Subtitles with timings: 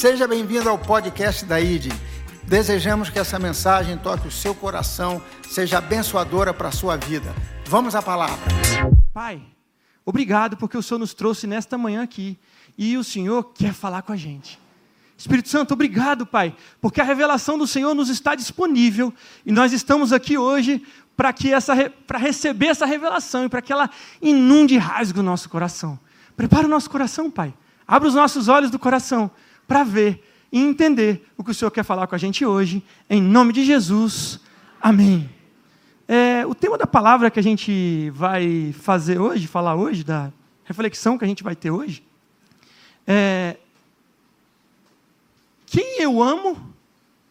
[0.00, 1.92] Seja bem-vindo ao podcast da ID.
[2.44, 7.34] Desejamos que essa mensagem toque o seu coração, seja abençoadora para a sua vida.
[7.66, 8.38] Vamos à palavra.
[9.12, 9.42] Pai,
[10.02, 12.38] obrigado porque o Senhor nos trouxe nesta manhã aqui
[12.78, 14.58] e o Senhor quer falar com a gente.
[15.18, 19.12] Espírito Santo, obrigado, Pai, porque a revelação do Senhor nos está disponível
[19.44, 20.82] e nós estamos aqui hoje
[21.14, 21.74] para que essa
[22.06, 23.90] para receber essa revelação e para que ela
[24.22, 26.00] inunde e rasgue o nosso coração.
[26.38, 27.52] Prepara o nosso coração, Pai.
[27.86, 29.30] Abra os nossos olhos do coração
[29.70, 30.20] para ver
[30.50, 32.82] e entender o que o Senhor quer falar com a gente hoje.
[33.08, 34.40] Em nome de Jesus.
[34.82, 35.30] Amém.
[36.08, 40.32] É, o tema da palavra que a gente vai fazer hoje, falar hoje, da
[40.64, 42.02] reflexão que a gente vai ter hoje,
[43.06, 43.58] é
[45.66, 46.74] quem eu amo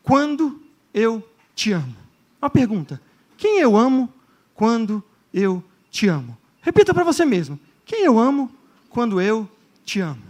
[0.02, 0.62] quando
[0.94, 1.22] eu
[1.54, 1.94] te amo?
[2.42, 3.02] Uma pergunta.
[3.36, 4.08] Quem eu amo
[4.56, 5.62] quando eu
[5.92, 6.38] te amo?
[6.62, 7.60] Repita para você mesmo.
[7.86, 8.50] Quem eu amo
[8.90, 9.46] quando eu
[9.84, 10.29] te amo?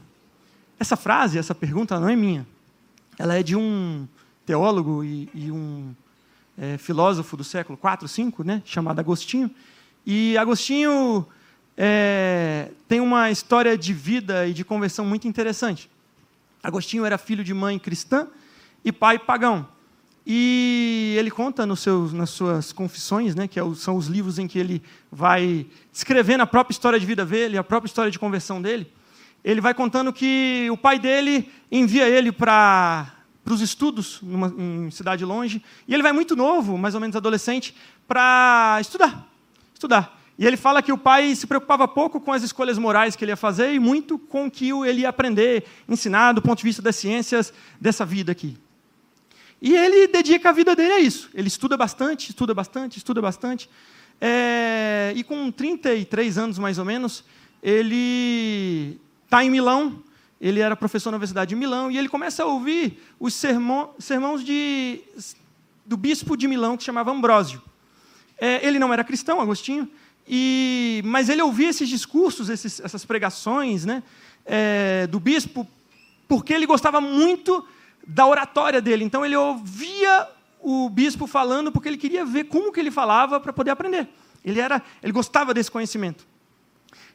[0.80, 2.48] Essa frase, essa pergunta não é minha.
[3.18, 4.08] Ela é de um
[4.46, 5.94] teólogo e, e um
[6.58, 9.52] é, filósofo do século IV, V, né, chamado Agostinho.
[10.06, 11.28] E Agostinho
[11.78, 15.90] é, tem uma história de vida e de conversão muito interessante.
[16.64, 18.28] Agostinho era filho de mãe cristã
[18.84, 19.68] e pai pagão.
[20.26, 24.82] E ele conta nas suas confissões, né, que é são os livros em que ele
[25.12, 28.92] vai escrevendo a própria história de vida dele, a própria história de conversão dele,
[29.44, 33.14] ele vai contando que o pai dele envia ele para
[33.46, 37.76] os estudos, numa cidade longe, e ele vai muito novo, mais ou menos adolescente,
[38.08, 39.28] para estudar.
[39.74, 40.20] Estudar.
[40.38, 43.32] E ele fala que o pai se preocupava pouco com as escolhas morais que ele
[43.32, 46.82] ia fazer e muito com o que ele ia aprender, ensinar do ponto de vista
[46.82, 48.58] das ciências dessa vida aqui.
[49.62, 51.30] E ele dedica a vida dele a isso.
[51.34, 53.70] Ele estuda bastante, estuda bastante, estuda bastante.
[54.22, 57.26] É, e com 33 anos, mais ou menos,
[57.62, 60.02] ele está em Milão,
[60.42, 63.94] ele era professor na Universidade de Milão, e ele começa a ouvir os sermão,
[64.44, 65.02] de,
[65.86, 67.62] do bispo de Milão, que se chamava Ambrósio.
[68.40, 69.88] É, ele não era cristão, Agostinho,
[70.28, 74.02] e, mas ele ouvia esses discursos, esses, essas pregações né,
[74.46, 75.68] é, do bispo,
[76.28, 77.64] porque ele gostava muito
[78.08, 79.04] da oratória dele.
[79.04, 80.28] Então ele ouvia
[80.60, 84.08] o bispo falando porque ele queria ver como que ele falava para poder aprender.
[84.44, 86.26] Ele era, ele gostava desse conhecimento.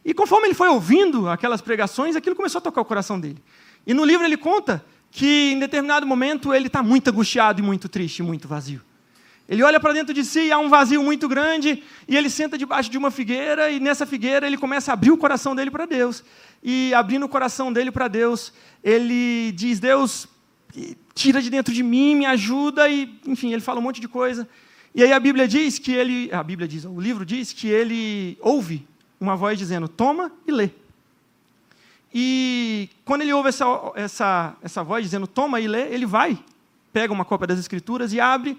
[0.04, 3.42] E conforme ele foi ouvindo aquelas pregações, aquilo começou a tocar o coração dele.
[3.86, 7.88] E no livro ele conta que em determinado momento ele está muito angustiado e muito
[7.88, 8.82] triste, muito vazio.
[9.48, 12.56] Ele olha para dentro de si e há um vazio muito grande, e ele senta
[12.56, 15.84] debaixo de uma figueira, e nessa figueira ele começa a abrir o coração dele para
[15.84, 16.24] Deus.
[16.62, 20.26] E abrindo o coração dele para Deus, ele diz: Deus,
[21.14, 24.48] tira de dentro de mim, me ajuda, e enfim, ele fala um monte de coisa.
[24.94, 28.38] E aí a Bíblia diz que ele, a Bíblia diz, o livro diz que ele
[28.40, 28.86] ouve
[29.20, 30.70] uma voz dizendo: toma e lê.
[32.12, 33.64] E quando ele ouve essa,
[33.96, 36.38] essa, essa voz dizendo: toma e lê, ele vai,
[36.92, 38.56] pega uma cópia das Escrituras e abre,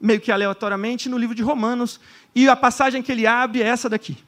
[0.00, 2.00] meio que aleatoriamente, no livro de Romanos.
[2.34, 4.18] E a passagem que ele abre é essa daqui.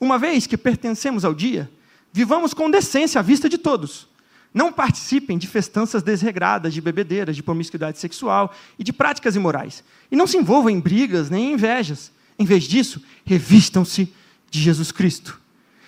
[0.00, 1.70] Uma vez que pertencemos ao dia,
[2.12, 4.08] vivamos com decência à vista de todos.
[4.52, 9.84] Não participem de festanças desregradas, de bebedeiras, de promiscuidade sexual e de práticas imorais.
[10.10, 12.10] E não se envolvam em brigas nem em invejas.
[12.38, 14.12] Em vez disso, revistam-se
[14.56, 15.40] de Jesus Cristo.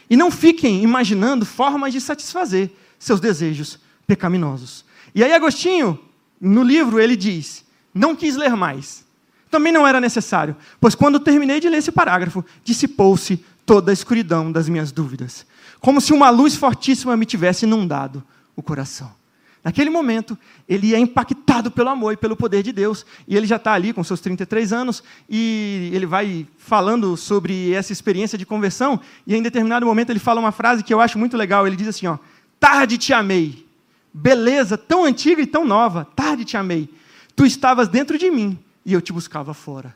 [0.09, 4.85] E não fiquem imaginando formas de satisfazer seus desejos pecaminosos.
[5.15, 5.99] E aí, Agostinho,
[6.41, 9.07] no livro, ele diz: Não quis ler mais.
[9.51, 14.53] Também não era necessário, pois quando terminei de ler esse parágrafo, dissipou-se toda a escuridão
[14.53, 15.47] das minhas dúvidas,
[15.81, 18.23] como se uma luz fortíssima me tivesse inundado
[18.55, 19.18] o coração.
[19.63, 20.39] Naquele momento,
[20.69, 23.05] ele é impactado pelo amor e pelo poder de Deus.
[23.27, 27.93] E ele já está ali com seus 33 anos, e ele vai falando sobre essa
[27.93, 29.01] experiência de conversão.
[29.27, 31.67] E em determinado momento, ele fala uma frase que eu acho muito legal.
[31.67, 32.19] Ele diz assim: ó,
[32.59, 33.67] Tarde te amei.
[34.13, 36.05] Beleza tão antiga e tão nova.
[36.17, 36.89] Tarde te amei.
[37.37, 39.95] Tu estavas dentro de mim e eu te buscava fora.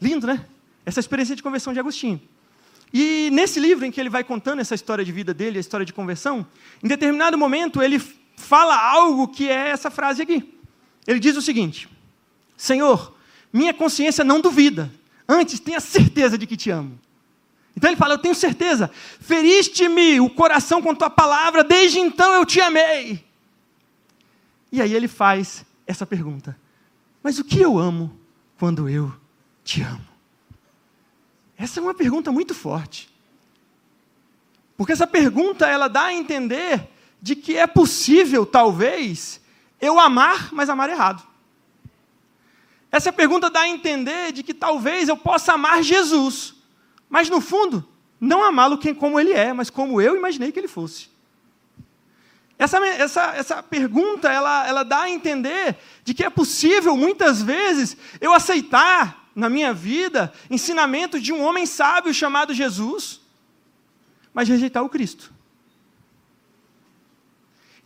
[0.00, 0.44] Lindo, né?
[0.86, 2.20] Essa experiência de conversão de Agostinho.
[2.92, 5.84] E nesse livro em que ele vai contando essa história de vida dele, a história
[5.84, 6.46] de conversão,
[6.82, 7.98] em determinado momento ele
[8.36, 10.54] fala algo que é essa frase aqui.
[11.06, 11.88] Ele diz o seguinte:
[12.56, 13.14] Senhor,
[13.52, 14.90] minha consciência não duvida,
[15.28, 16.98] antes tenha certeza de que te amo.
[17.76, 18.90] Então ele fala: Eu tenho certeza,
[19.20, 23.24] feriste-me o coração com tua palavra, desde então eu te amei.
[24.72, 26.58] E aí ele faz essa pergunta:
[27.22, 28.18] Mas o que eu amo
[28.58, 29.14] quando eu
[29.62, 30.07] te amo?
[31.58, 33.12] Essa é uma pergunta muito forte.
[34.76, 36.88] Porque essa pergunta ela dá a entender
[37.20, 39.40] de que é possível, talvez,
[39.80, 41.26] eu amar, mas amar errado.
[42.92, 46.54] Essa pergunta dá a entender de que talvez eu possa amar Jesus,
[47.08, 47.86] mas no fundo,
[48.20, 51.08] não amá-lo como ele é, mas como eu imaginei que ele fosse.
[52.56, 57.96] Essa, essa, essa pergunta, ela, ela dá a entender de que é possível, muitas vezes,
[58.20, 63.20] eu aceitar na minha vida ensinamento de um homem sábio chamado Jesus,
[64.34, 65.32] mas rejeitar o Cristo.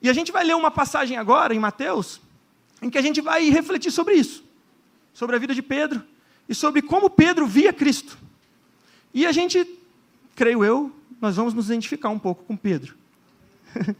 [0.00, 2.22] E a gente vai ler uma passagem agora, em Mateus,
[2.81, 4.43] em que a gente vai refletir sobre isso,
[5.12, 6.02] sobre a vida de Pedro
[6.49, 8.16] e sobre como Pedro via Cristo.
[9.12, 9.78] E a gente,
[10.34, 10.90] creio eu,
[11.20, 12.96] nós vamos nos identificar um pouco com Pedro.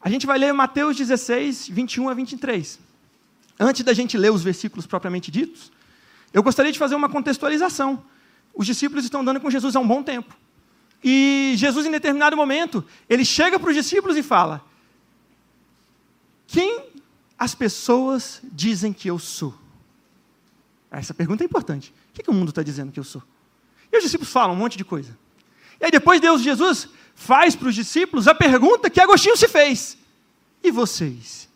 [0.00, 2.78] A gente vai ler Mateus 16, 21 a 23.
[3.58, 5.70] Antes da gente ler os versículos propriamente ditos,
[6.32, 8.04] eu gostaria de fazer uma contextualização.
[8.54, 10.34] Os discípulos estão andando com Jesus há um bom tempo.
[11.02, 14.64] E Jesus, em determinado momento, ele chega para os discípulos e fala:
[16.46, 16.86] Quem
[17.38, 19.54] as pessoas dizem que eu sou?
[20.90, 21.92] Essa pergunta é importante.
[22.10, 23.22] O que, que o mundo está dizendo que eu sou?
[23.92, 25.16] E os discípulos falam um monte de coisa.
[25.80, 29.98] E aí depois Deus, Jesus, faz para os discípulos a pergunta que Agostinho se fez:
[30.62, 31.48] E vocês?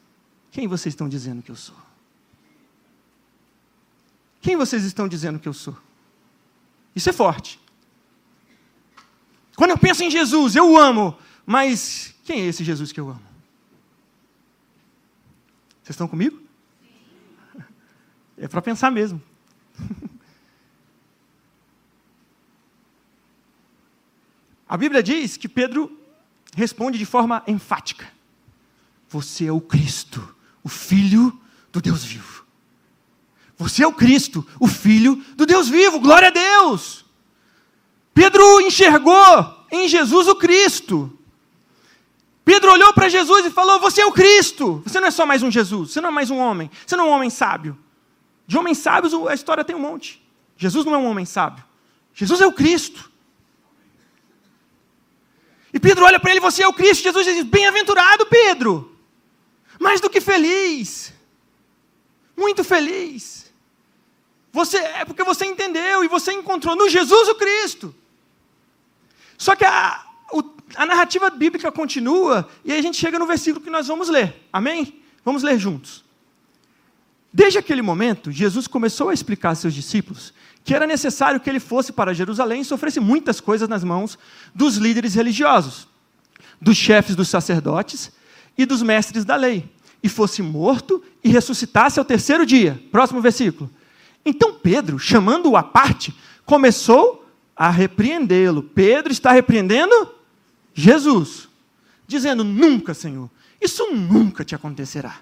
[0.51, 1.88] Quem vocês estão dizendo que eu sou?
[4.49, 5.77] Quem vocês estão dizendo que eu sou?
[6.97, 7.61] Isso é forte.
[9.55, 13.11] Quando eu penso em Jesus, eu o amo, mas quem é esse Jesus que eu
[13.11, 13.21] amo?
[15.83, 16.41] Vocês estão comigo?
[18.39, 19.21] É para pensar mesmo.
[24.67, 25.95] A Bíblia diz que Pedro
[26.57, 28.11] responde de forma enfática:
[29.11, 30.35] Você é o Cristo,
[30.65, 31.39] o Filho
[31.71, 32.48] do Deus vivo.
[33.59, 37.05] Você é o Cristo, o Filho do Deus vivo, glória a Deus.
[38.15, 41.13] Pedro enxergou em Jesus o Cristo.
[42.45, 44.81] Pedro olhou para Jesus e falou: Você é o Cristo.
[44.87, 47.07] Você não é só mais um Jesus, você não é mais um homem, você não
[47.07, 47.77] é um homem sábio.
[48.47, 50.23] De homens sábios a história tem um monte.
[50.57, 51.65] Jesus não é um homem sábio.
[52.15, 53.11] Jesus é o Cristo.
[55.73, 57.03] E Pedro olha para ele, você é o Cristo.
[57.03, 58.97] Jesus diz: Bem-aventurado, Pedro.
[59.81, 61.13] Mais do que feliz.
[62.37, 63.48] Muito feliz.
[64.59, 67.95] Você é porque você entendeu e você encontrou no Jesus o Cristo.
[69.37, 70.43] Só que a, o,
[70.75, 74.35] a narrativa bíblica continua e aí a gente chega no versículo que nós vamos ler.
[74.53, 75.01] Amém?
[75.25, 76.05] Vamos ler juntos.
[77.33, 80.35] Desde aquele momento, Jesus começou a explicar a seus discípulos
[80.65, 84.19] que era necessário que ele fosse para Jerusalém e sofresse muitas coisas nas mãos
[84.53, 85.87] dos líderes religiosos,
[86.61, 88.11] dos chefes dos sacerdotes
[88.57, 89.71] e dos mestres da lei,
[90.03, 92.83] e fosse morto e ressuscitasse ao terceiro dia.
[92.91, 93.71] Próximo versículo.
[94.25, 97.27] Então Pedro, chamando-o à parte, começou
[97.57, 98.63] a repreendê-lo.
[98.63, 100.15] Pedro está repreendendo
[100.75, 101.49] Jesus,
[102.07, 103.29] dizendo: Nunca, Senhor,
[103.61, 105.21] isso nunca te acontecerá.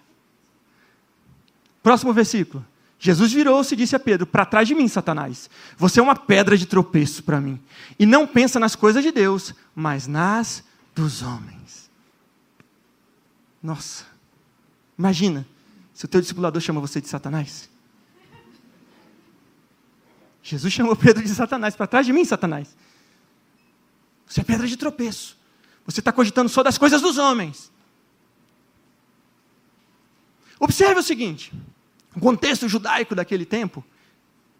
[1.82, 2.64] Próximo versículo.
[2.98, 5.48] Jesus virou-se e disse a Pedro: Para trás de mim, Satanás.
[5.76, 7.60] Você é uma pedra de tropeço para mim.
[7.98, 10.64] E não pensa nas coisas de Deus, mas nas
[10.94, 11.90] dos homens.
[13.62, 14.04] Nossa,
[14.98, 15.46] imagina
[15.92, 17.68] se o teu discipulador chama você de Satanás.
[20.46, 21.74] Jesus chamou Pedro de Satanás.
[21.74, 22.76] Para trás de mim, Satanás.
[24.24, 25.36] Você é pedra de tropeço.
[25.84, 27.72] Você está cogitando só das coisas dos homens.
[30.60, 31.52] Observe o seguinte:
[32.14, 33.84] o contexto judaico daquele tempo,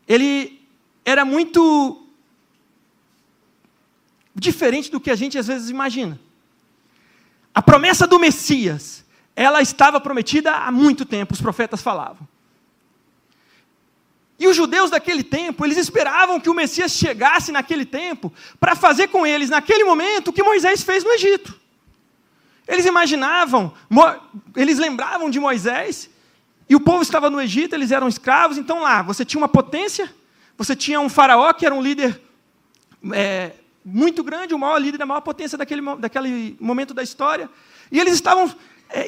[0.08, 0.60] ele
[1.04, 2.04] era muito
[4.34, 6.18] diferente do que a gente às vezes imagina.
[7.54, 9.04] A promessa do Messias,
[9.36, 12.26] ela estava prometida há muito tempo, os profetas falavam.
[14.38, 19.08] E os judeus daquele tempo, eles esperavam que o Messias chegasse naquele tempo para fazer
[19.08, 21.58] com eles, naquele momento, o que Moisés fez no Egito.
[22.68, 23.72] Eles imaginavam,
[24.54, 26.10] eles lembravam de Moisés
[26.68, 30.12] e o povo estava no Egito, eles eram escravos, então lá você tinha uma potência,
[30.58, 32.20] você tinha um faraó que era um líder
[33.12, 33.52] é,
[33.84, 37.48] muito grande, o maior líder, a maior potência daquele, daquele momento da história,
[37.90, 38.52] e eles estavam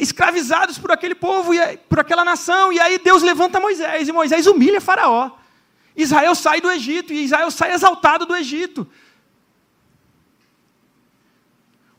[0.00, 4.46] escravizados por aquele povo, e, por aquela nação, e aí Deus levanta Moisés, e Moisés
[4.46, 5.30] humilha faraó.
[5.96, 8.86] Israel sai do Egito, e Israel sai exaltado do Egito.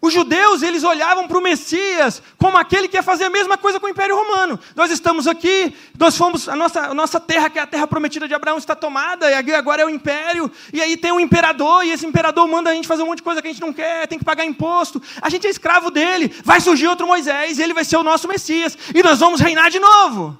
[0.01, 3.81] Os judeus, eles olhavam para o Messias como aquele que ia fazer a mesma coisa
[3.81, 4.57] com o Império Romano.
[4.73, 8.25] Nós estamos aqui, nós fomos, a nossa, a nossa terra, que é a terra prometida
[8.25, 11.91] de Abraão, está tomada, e agora é o Império, e aí tem um imperador, e
[11.91, 14.07] esse imperador manda a gente fazer um monte de coisa que a gente não quer,
[14.07, 15.01] tem que pagar imposto.
[15.21, 18.25] A gente é escravo dele, vai surgir outro Moisés, e ele vai ser o nosso
[18.25, 20.37] Messias, e nós vamos reinar de novo.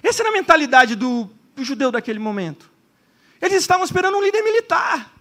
[0.00, 2.70] Essa era a mentalidade do, do judeu daquele momento.
[3.40, 5.11] Eles estavam esperando um líder militar.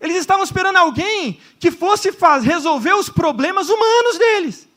[0.00, 2.10] Eles estavam esperando alguém que fosse
[2.42, 4.68] resolver os problemas humanos deles.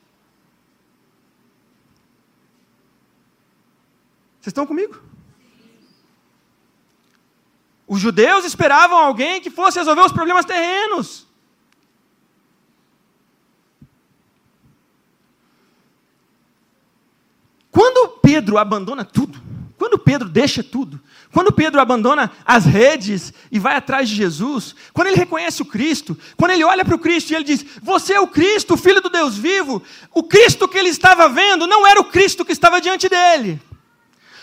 [4.40, 5.02] Vocês estão comigo?
[7.86, 11.26] Os judeus esperavam alguém que fosse resolver os problemas terrenos.
[17.72, 19.40] Quando Pedro abandona tudo,
[19.78, 21.00] quando Pedro deixa tudo,
[21.38, 26.18] quando Pedro abandona as redes e vai atrás de Jesus, quando ele reconhece o Cristo,
[26.36, 29.10] quando ele olha para o Cristo e ele diz: Você é o Cristo, Filho do
[29.10, 29.84] Deus vivo,
[30.16, 33.62] o Cristo que ele estava vendo não era o Cristo que estava diante dele.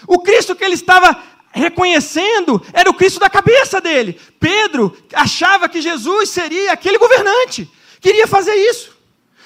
[0.07, 1.21] O Cristo que ele estava
[1.51, 4.17] reconhecendo era o Cristo da cabeça dele.
[4.39, 7.69] Pedro achava que Jesus seria aquele governante,
[8.01, 8.94] queria fazer isso.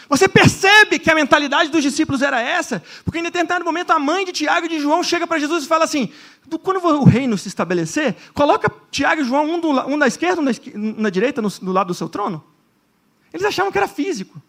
[0.08, 2.82] Você percebe que a mentalidade dos discípulos era essa?
[3.04, 5.68] Porque em determinado momento a mãe de Tiago e de João chega para Jesus e
[5.68, 6.10] fala assim:
[6.62, 10.44] quando o reino se estabelecer, coloca Tiago e João, um, do, um da esquerda, um
[10.44, 12.42] da, na direita, no, do lado do seu trono.
[13.32, 14.40] Eles achavam que era físico.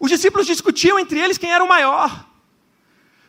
[0.00, 2.26] Os discípulos discutiam entre eles quem era o maior.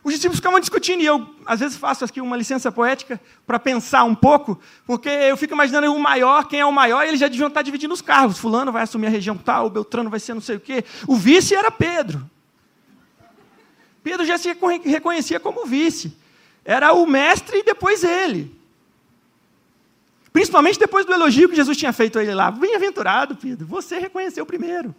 [0.03, 4.03] Os discípulos ficavam discutindo, e eu, às vezes, faço aqui uma licença poética para pensar
[4.03, 7.27] um pouco, porque eu fico imaginando o maior, quem é o maior, e eles já
[7.27, 8.37] deviam estar dividindo os cargos.
[8.37, 10.85] Fulano vai assumir a região tal, o Beltrano vai ser não sei o quê.
[11.07, 12.29] O vice era Pedro.
[14.01, 16.15] Pedro já se reconhecia como vice.
[16.63, 18.55] Era o mestre e depois ele.
[20.31, 22.51] Principalmente depois do elogio que Jesus tinha feito a ele lá.
[22.51, 24.95] Bem-aventurado, Pedro, você reconheceu primeiro.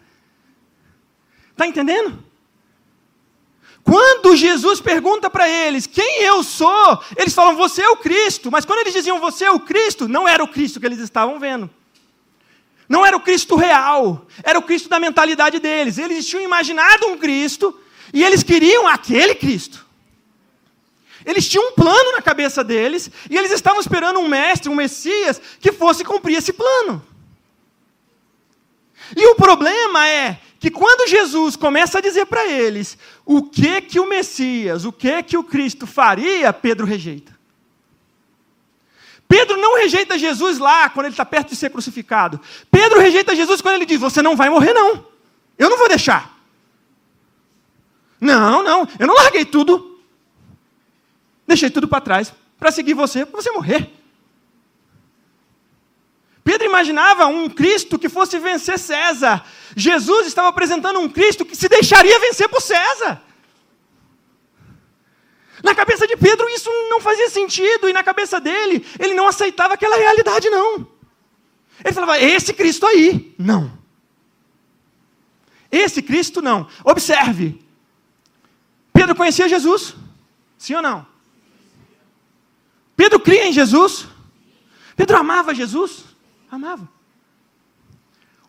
[1.52, 2.22] Está entendendo?
[3.82, 8.50] Quando Jesus pergunta para eles quem eu sou, eles falam, você é o Cristo.
[8.50, 11.38] Mas quando eles diziam, você é o Cristo, não era o Cristo que eles estavam
[11.38, 11.70] vendo.
[12.88, 15.99] Não era o Cristo real, era o Cristo da mentalidade deles.
[15.99, 17.78] Eles tinham imaginado um Cristo
[18.12, 19.87] e eles queriam aquele Cristo.
[21.25, 25.40] Eles tinham um plano na cabeça deles e eles estavam esperando um mestre, um Messias,
[25.61, 27.04] que fosse cumprir esse plano.
[29.14, 34.00] E o problema é que quando Jesus começa a dizer para eles o que que
[34.00, 37.36] o Messias, o que que o Cristo faria, Pedro rejeita.
[39.28, 42.40] Pedro não rejeita Jesus lá, quando ele está perto de ser crucificado.
[42.70, 45.06] Pedro rejeita Jesus quando ele diz: Você não vai morrer, não.
[45.58, 46.36] Eu não vou deixar.
[48.20, 50.00] Não, não, eu não larguei tudo.
[51.46, 53.97] Deixei tudo para trás para seguir você, para você morrer.
[56.48, 59.44] Pedro imaginava um Cristo que fosse vencer César.
[59.76, 63.20] Jesus estava apresentando um Cristo que se deixaria vencer por César.
[65.62, 69.74] Na cabeça de Pedro isso não fazia sentido, e na cabeça dele, ele não aceitava
[69.74, 70.88] aquela realidade, não.
[71.84, 73.70] Ele falava, esse Cristo aí, não.
[75.70, 76.66] Esse Cristo não.
[76.82, 77.62] Observe.
[78.90, 79.94] Pedro conhecia Jesus?
[80.56, 81.06] Sim ou não?
[82.96, 84.06] Pedro cria em Jesus?
[84.96, 86.07] Pedro amava Jesus?
[86.50, 86.88] Amava.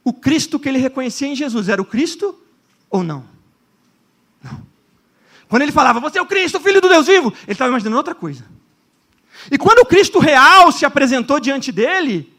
[0.04, 2.38] O Cristo que ele reconhecia em Jesus era o Cristo
[2.90, 3.26] ou não?
[4.42, 4.66] Não.
[5.48, 8.16] Quando ele falava, você é o Cristo, filho do Deus vivo, ele estava imaginando outra
[8.16, 8.46] coisa.
[9.52, 12.32] E quando o Cristo real se apresentou diante dele,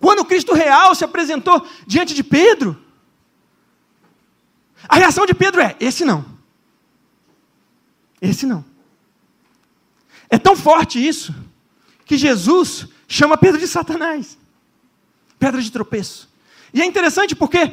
[0.00, 2.78] quando o Cristo real se apresentou diante de Pedro,
[4.88, 6.24] a reação de Pedro é: esse não.
[8.20, 8.64] Esse não.
[10.28, 11.34] É tão forte isso,
[12.04, 14.38] que Jesus chama Pedro de Satanás.
[15.38, 16.28] Pedra de tropeço.
[16.72, 17.72] E é interessante porque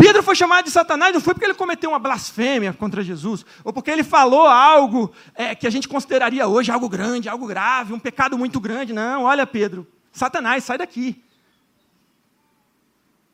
[0.00, 3.70] Pedro foi chamado de Satanás não foi porque ele cometeu uma blasfêmia contra Jesus, ou
[3.70, 7.98] porque ele falou algo é, que a gente consideraria hoje algo grande, algo grave, um
[7.98, 8.94] pecado muito grande.
[8.94, 11.22] Não, olha, Pedro, Satanás, sai daqui.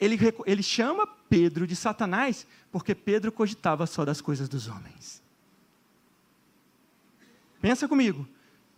[0.01, 5.23] Ele, ele chama Pedro de Satanás porque Pedro cogitava só das coisas dos homens.
[7.61, 8.29] Pensa comigo.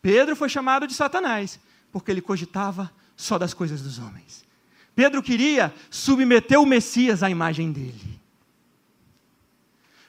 [0.03, 1.59] Pedro foi chamado de Satanás
[1.93, 4.47] porque ele cogitava só das coisas dos homens.
[4.95, 8.19] Pedro queria submeter o Messias à imagem dele.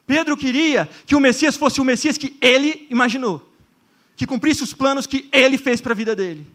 [0.05, 3.48] Pedro queria que o Messias fosse o Messias que ele imaginou,
[4.15, 6.48] que cumprisse os planos que ele fez para a vida dele.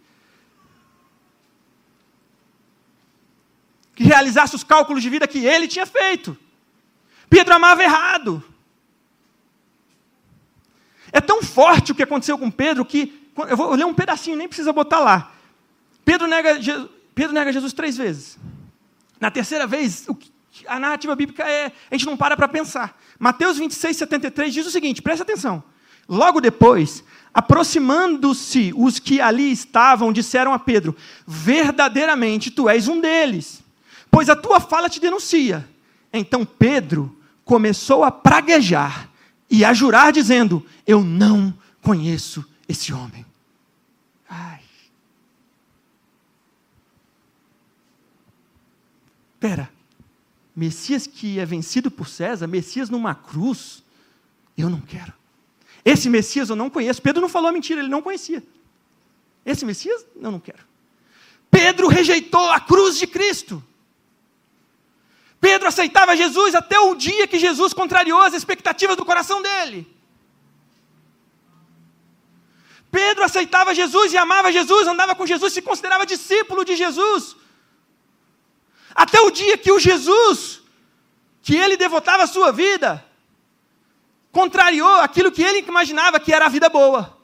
[3.94, 6.36] Que realizasse os cálculos de vida que ele tinha feito.
[7.30, 8.42] Pedro amava errado.
[11.12, 14.48] É tão forte o que aconteceu com Pedro que eu vou ler um pedacinho, nem
[14.48, 15.32] precisa botar lá.
[16.04, 16.58] Pedro nega,
[17.14, 18.38] Pedro nega Jesus três vezes.
[19.20, 20.06] Na terceira vez,
[20.66, 21.72] a narrativa bíblica é.
[21.90, 23.00] A gente não para para pensar.
[23.18, 25.62] Mateus 26, 73 diz o seguinte: presta atenção.
[26.08, 30.94] Logo depois, aproximando-se os que ali estavam, disseram a Pedro:
[31.26, 33.62] Verdadeiramente tu és um deles,
[34.10, 35.68] pois a tua fala te denuncia.
[36.12, 39.08] Então Pedro começou a praguejar
[39.50, 43.24] e a jurar, dizendo: Eu não conheço esse homem.
[44.28, 44.62] Ai.
[49.38, 49.70] Pera,
[50.56, 53.82] Messias que é vencido por César, Messias numa cruz,
[54.56, 55.12] eu não quero.
[55.84, 57.02] Esse Messias eu não conheço.
[57.02, 58.42] Pedro não falou mentira, ele não conhecia.
[59.44, 60.64] Esse Messias, eu não quero.
[61.50, 63.62] Pedro rejeitou a cruz de Cristo.
[65.40, 69.93] Pedro aceitava Jesus até o dia que Jesus contrariou as expectativas do coração dele.
[72.94, 77.34] Pedro aceitava Jesus e amava Jesus, andava com Jesus, se considerava discípulo de Jesus.
[78.94, 80.62] Até o dia que o Jesus,
[81.42, 83.04] que ele devotava a sua vida,
[84.30, 87.18] contrariou aquilo que ele imaginava que era a vida boa.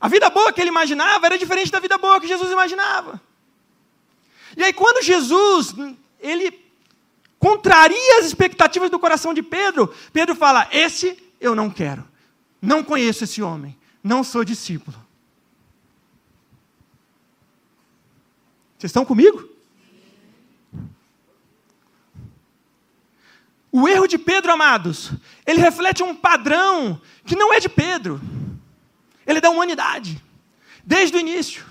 [0.00, 3.20] A vida boa que ele imaginava era diferente da vida boa que Jesus imaginava.
[4.56, 5.74] E aí, quando Jesus,
[6.18, 6.58] ele
[7.38, 12.09] contraria as expectativas do coração de Pedro, Pedro fala: Esse eu não quero.
[12.60, 13.76] Não conheço esse homem.
[14.02, 14.96] Não sou discípulo.
[18.78, 19.48] Vocês estão comigo?
[23.72, 25.12] O erro de Pedro, amados,
[25.46, 28.20] ele reflete um padrão que não é de Pedro.
[29.26, 30.22] Ele é da humanidade.
[30.84, 31.64] Desde o início.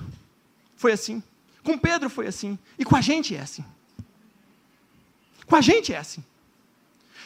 [0.76, 1.22] Foi assim.
[1.64, 2.58] Com Pedro foi assim.
[2.78, 3.66] E com a gente é assim.
[5.46, 6.24] Com a gente é assim.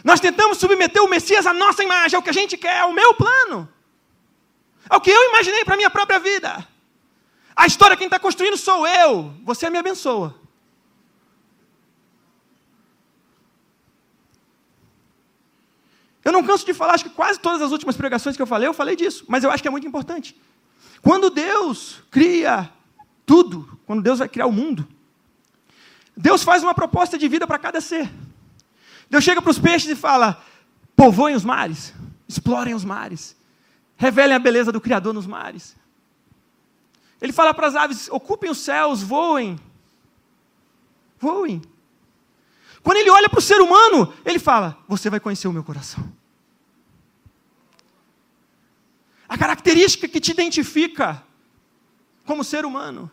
[0.03, 3.13] Nós tentamos submeter o Messias à nossa imagem, ao que a gente quer, ao meu
[3.13, 3.69] plano.
[4.89, 6.67] Ao que eu imaginei para a minha própria vida.
[7.55, 9.33] A história quem está construindo sou eu.
[9.43, 10.35] Você me abençoa.
[16.23, 18.67] Eu não canso de falar, acho que quase todas as últimas pregações que eu falei,
[18.67, 20.39] eu falei disso, mas eu acho que é muito importante.
[21.01, 22.71] Quando Deus cria
[23.25, 24.87] tudo, quando Deus vai criar o mundo,
[26.15, 28.09] Deus faz uma proposta de vida para cada ser.
[29.09, 30.43] Deus chega para os peixes e fala:
[30.95, 31.93] povoem os mares,
[32.27, 33.35] explorem os mares,
[33.95, 35.75] revelem a beleza do Criador nos mares.
[37.21, 39.59] Ele fala para as aves: ocupem os céus, voem.
[41.19, 41.61] Voem.
[42.83, 46.11] Quando ele olha para o ser humano, ele fala: Você vai conhecer o meu coração.
[49.27, 51.23] A característica que te identifica
[52.25, 53.09] como ser humano,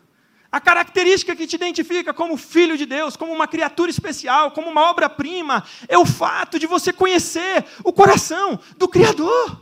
[0.51, 4.89] a característica que te identifica como filho de Deus, como uma criatura especial, como uma
[4.89, 9.61] obra-prima, é o fato de você conhecer o coração do Criador.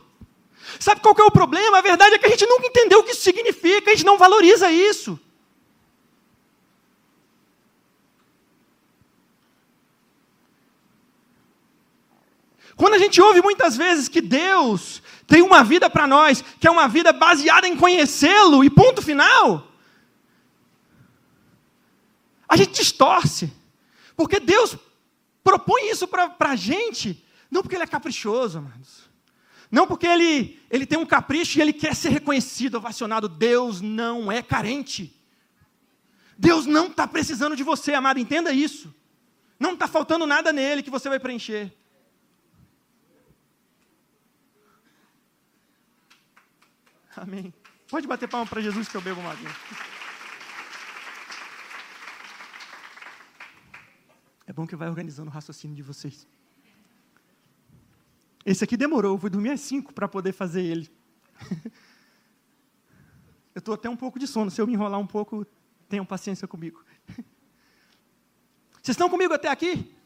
[0.80, 1.78] Sabe qual é o problema?
[1.78, 4.18] A verdade é que a gente nunca entendeu o que isso significa, a gente não
[4.18, 5.18] valoriza isso.
[12.74, 16.70] Quando a gente ouve muitas vezes que Deus tem uma vida para nós, que é
[16.70, 19.69] uma vida baseada em conhecê-lo e ponto final,
[22.50, 23.52] a gente distorce.
[24.16, 24.76] Porque Deus
[25.42, 29.08] propõe isso para a gente, não porque Ele é caprichoso, amados.
[29.70, 33.28] Não porque ele, ele tem um capricho e ele quer ser reconhecido, ovacionado.
[33.28, 35.16] Deus não é carente.
[36.36, 38.92] Deus não está precisando de você, amado, entenda isso.
[39.60, 41.72] Não está faltando nada nele que você vai preencher.
[47.16, 47.54] Amém.
[47.88, 49.54] Pode bater palma para Jesus que eu bebo uma aguinha.
[54.60, 56.28] Bom que vai organizando o raciocínio de vocês.
[58.44, 60.92] Esse aqui demorou, eu fui dormir às 5 para poder fazer ele.
[63.54, 65.46] eu estou até um pouco de sono, se eu me enrolar um pouco,
[65.88, 66.84] tenham paciência comigo.
[68.82, 69.96] Vocês estão comigo até aqui?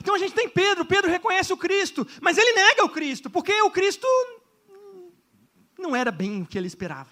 [0.00, 3.52] Então a gente tem Pedro, Pedro reconhece o Cristo, mas ele nega o Cristo, porque
[3.60, 4.06] o Cristo
[5.78, 7.10] não era bem o que ele esperava.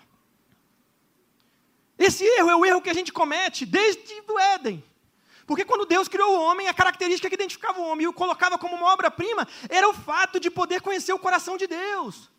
[1.98, 4.89] Esse erro é o erro que a gente comete desde o Éden.
[5.50, 8.56] Porque quando Deus criou o homem, a característica que identificava o homem e o colocava
[8.56, 12.30] como uma obra-prima era o fato de poder conhecer o coração de Deus.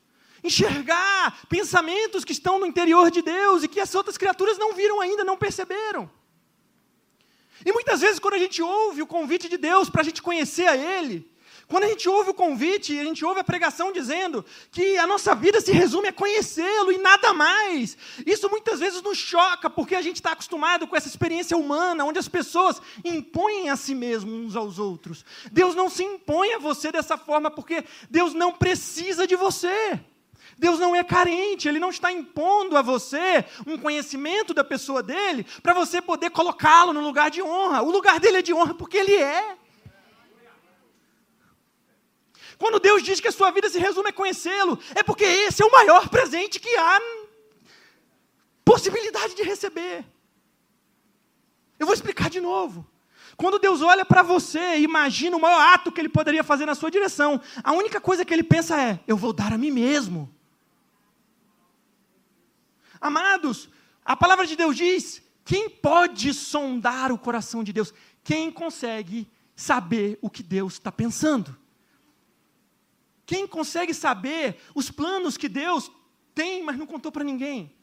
[0.42, 5.02] Enxergar pensamentos que estão no interior de Deus e que as outras criaturas não viram
[5.02, 6.10] ainda, não perceberam.
[7.66, 10.68] E muitas vezes, quando a gente ouve o convite de Deus para a gente conhecer
[10.68, 11.30] a Ele,
[11.72, 15.34] quando a gente ouve o convite, a gente ouve a pregação dizendo que a nossa
[15.34, 20.02] vida se resume a conhecê-lo e nada mais, isso muitas vezes nos choca, porque a
[20.02, 24.56] gente está acostumado com essa experiência humana, onde as pessoas impõem a si mesmos uns
[24.58, 25.24] aos outros.
[25.50, 29.98] Deus não se impõe a você dessa forma, porque Deus não precisa de você.
[30.58, 35.46] Deus não é carente, Ele não está impondo a você um conhecimento da pessoa dele
[35.64, 37.82] para você poder colocá-lo no lugar de honra.
[37.82, 39.61] O lugar dele é de honra porque Ele é.
[42.62, 45.66] Quando Deus diz que a sua vida se resume a conhecê-lo, é porque esse é
[45.66, 47.00] o maior presente que há
[48.64, 50.06] possibilidade de receber.
[51.80, 52.88] Eu vou explicar de novo.
[53.36, 56.76] Quando Deus olha para você e imagina o maior ato que ele poderia fazer na
[56.76, 60.32] sua direção, a única coisa que ele pensa é: eu vou dar a mim mesmo.
[63.02, 63.70] Amados,
[64.06, 67.92] a palavra de Deus diz: quem pode sondar o coração de Deus?
[68.24, 71.60] Quem consegue saber o que Deus está pensando?
[73.32, 75.90] Quem consegue saber os planos que Deus
[76.36, 77.74] tem, mas não contou para ninguém?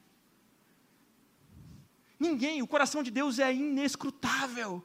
[2.20, 2.60] Ninguém.
[2.60, 4.84] O coração de Deus é inescrutável.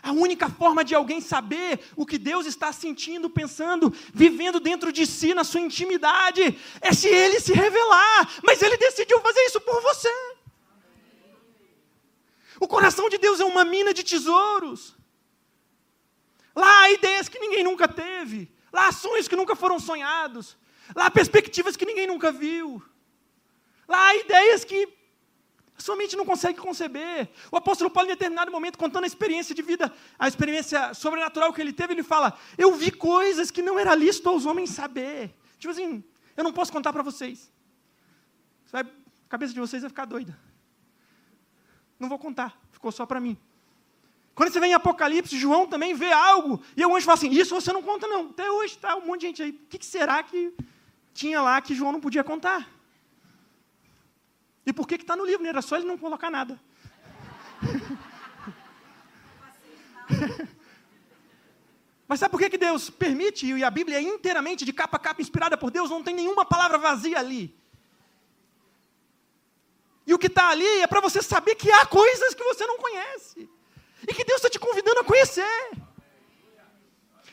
[0.00, 5.04] A única forma de alguém saber o que Deus está sentindo, pensando, vivendo dentro de
[5.08, 8.30] si, na sua intimidade, é se ele se revelar.
[8.44, 10.36] Mas ele decidiu fazer isso por você.
[12.60, 14.94] O coração de Deus é uma mina de tesouros.
[16.54, 18.54] Lá há ideias que ninguém nunca teve.
[18.74, 20.56] Lá sonhos que nunca foram sonhados.
[20.96, 22.82] Lá perspectivas que ninguém nunca viu.
[23.86, 24.88] Lá ideias que
[25.78, 27.30] a sua mente não consegue conceber.
[27.52, 31.60] O apóstolo Paulo, em determinado momento, contando a experiência de vida, a experiência sobrenatural que
[31.60, 35.32] ele teve, ele fala: Eu vi coisas que não era lícito aos homens saber.
[35.56, 36.02] Tipo assim,
[36.36, 37.52] eu não posso contar para vocês.
[38.72, 40.36] Vai, a cabeça de vocês vai ficar doida.
[41.96, 43.38] Não vou contar, ficou só para mim.
[44.34, 47.54] Quando você vem em Apocalipse, João também vê algo, e o anjo fala assim: Isso
[47.54, 48.30] você não conta, não.
[48.30, 49.50] Até hoje está um monte de gente aí.
[49.50, 50.52] O que será que
[51.12, 52.68] tinha lá que João não podia contar?
[54.66, 55.42] E por que está no livro?
[55.42, 56.60] Não era só ele não colocar nada.
[62.08, 65.00] Mas sabe por que, que Deus permite, e a Bíblia é inteiramente de capa a
[65.00, 67.56] capa inspirada por Deus, não tem nenhuma palavra vazia ali.
[70.06, 72.76] E o que está ali é para você saber que há coisas que você não
[72.78, 73.48] conhece.
[74.06, 75.70] E que Deus está te convidando a conhecer.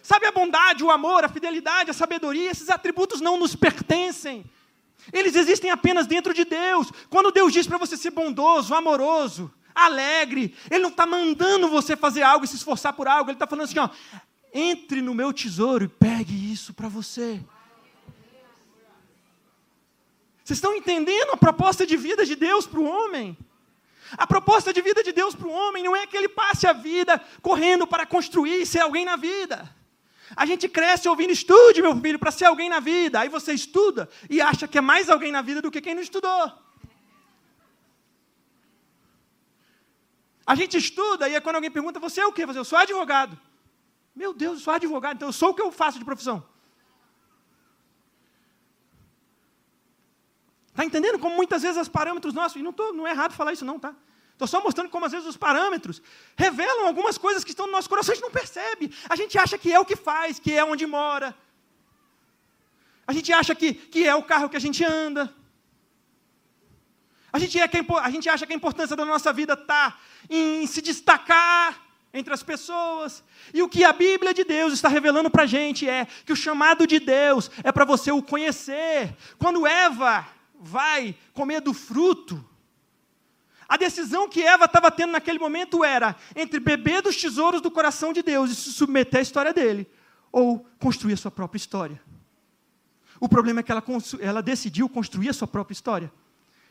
[0.02, 4.44] Sabe a bondade, o amor, a fidelidade, a sabedoria, esses atributos não nos pertencem.
[5.14, 6.92] Eles existem apenas dentro de Deus.
[7.10, 12.24] Quando Deus diz para você ser bondoso, amoroso, alegre, Ele não está mandando você fazer
[12.24, 13.30] algo e se esforçar por algo.
[13.30, 13.90] Ele está falando assim: ó,
[14.54, 17.42] entre no meu tesouro e pegue isso para você.
[20.44, 23.38] Vocês estão entendendo a proposta de vida de Deus para o homem?
[24.18, 26.74] A proposta de vida de Deus para o homem não é que ele passe a
[26.74, 29.74] vida correndo para construir e ser alguém na vida.
[30.36, 33.20] A gente cresce ouvindo, estude, meu filho, para ser alguém na vida.
[33.20, 36.02] Aí você estuda e acha que é mais alguém na vida do que quem não
[36.02, 36.52] estudou.
[40.46, 42.44] A gente estuda e é quando alguém pergunta, você é o quê?
[42.44, 43.38] Eu sou advogado.
[44.16, 46.51] Meu Deus, eu sou advogado, então eu sou o que eu faço de profissão.
[50.82, 53.54] Está entendendo como muitas vezes os parâmetros nossos, e não, tô, não é errado falar
[53.54, 53.94] isso não, tá?
[54.32, 56.02] Estou só mostrando como às vezes os parâmetros
[56.36, 58.92] revelam algumas coisas que estão no nosso coração, a gente não percebe.
[59.08, 61.38] A gente acha que é o que faz, que é onde mora.
[63.06, 65.32] A gente acha que, que é o carro que a gente anda.
[67.32, 70.66] A gente, é que a, gente acha que a importância da nossa vida está em
[70.66, 71.80] se destacar
[72.12, 73.24] entre as pessoas.
[73.54, 76.36] E o que a Bíblia de Deus está revelando para a gente é que o
[76.36, 79.16] chamado de Deus é para você o conhecer.
[79.38, 82.44] Quando Eva vai comer do fruto,
[83.72, 88.12] a decisão que Eva estava tendo naquele momento era entre beber dos tesouros do coração
[88.12, 89.90] de Deus e se submeter à história dele,
[90.30, 92.02] ou construir a sua própria história.
[93.18, 93.82] O problema é que ela,
[94.20, 96.12] ela decidiu construir a sua própria história.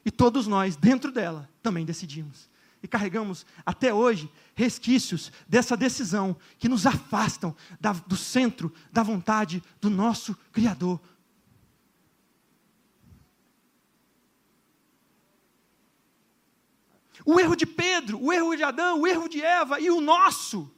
[0.04, 2.50] E todos nós, dentro dela, também decidimos.
[2.82, 9.62] E carregamos até hoje resquícios dessa decisão que nos afastam da, do centro da vontade
[9.80, 11.00] do nosso Criador
[17.24, 20.72] O erro de Pedro, o erro de Adão, o erro de Eva e o nosso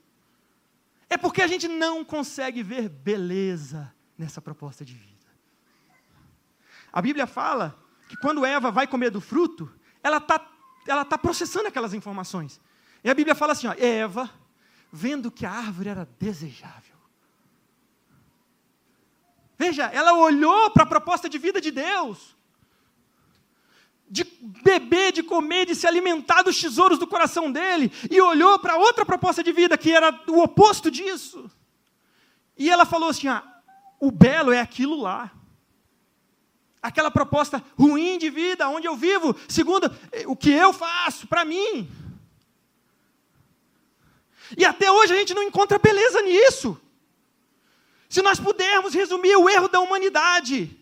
[1.08, 5.12] é porque a gente não consegue ver beleza nessa proposta de vida.
[6.92, 7.78] A Bíblia fala
[8.08, 9.70] que quando Eva vai comer do fruto,
[10.02, 10.48] ela está
[10.86, 12.60] ela tá processando aquelas informações.
[13.04, 14.30] E a Bíblia fala assim: ó, Eva,
[14.90, 16.96] vendo que a árvore era desejável.
[19.58, 22.36] Veja, ela olhou para a proposta de vida de Deus
[24.12, 24.24] de
[24.62, 29.06] beber, de comer, de se alimentar dos tesouros do coração dele, e olhou para outra
[29.06, 31.50] proposta de vida que era o oposto disso.
[32.58, 33.42] E ela falou assim: ah,
[33.98, 35.32] o belo é aquilo lá.
[36.82, 39.90] Aquela proposta ruim de vida, onde eu vivo, segundo
[40.26, 41.90] o que eu faço para mim.
[44.58, 46.78] E até hoje a gente não encontra beleza nisso.
[48.10, 50.78] Se nós pudermos resumir o erro da humanidade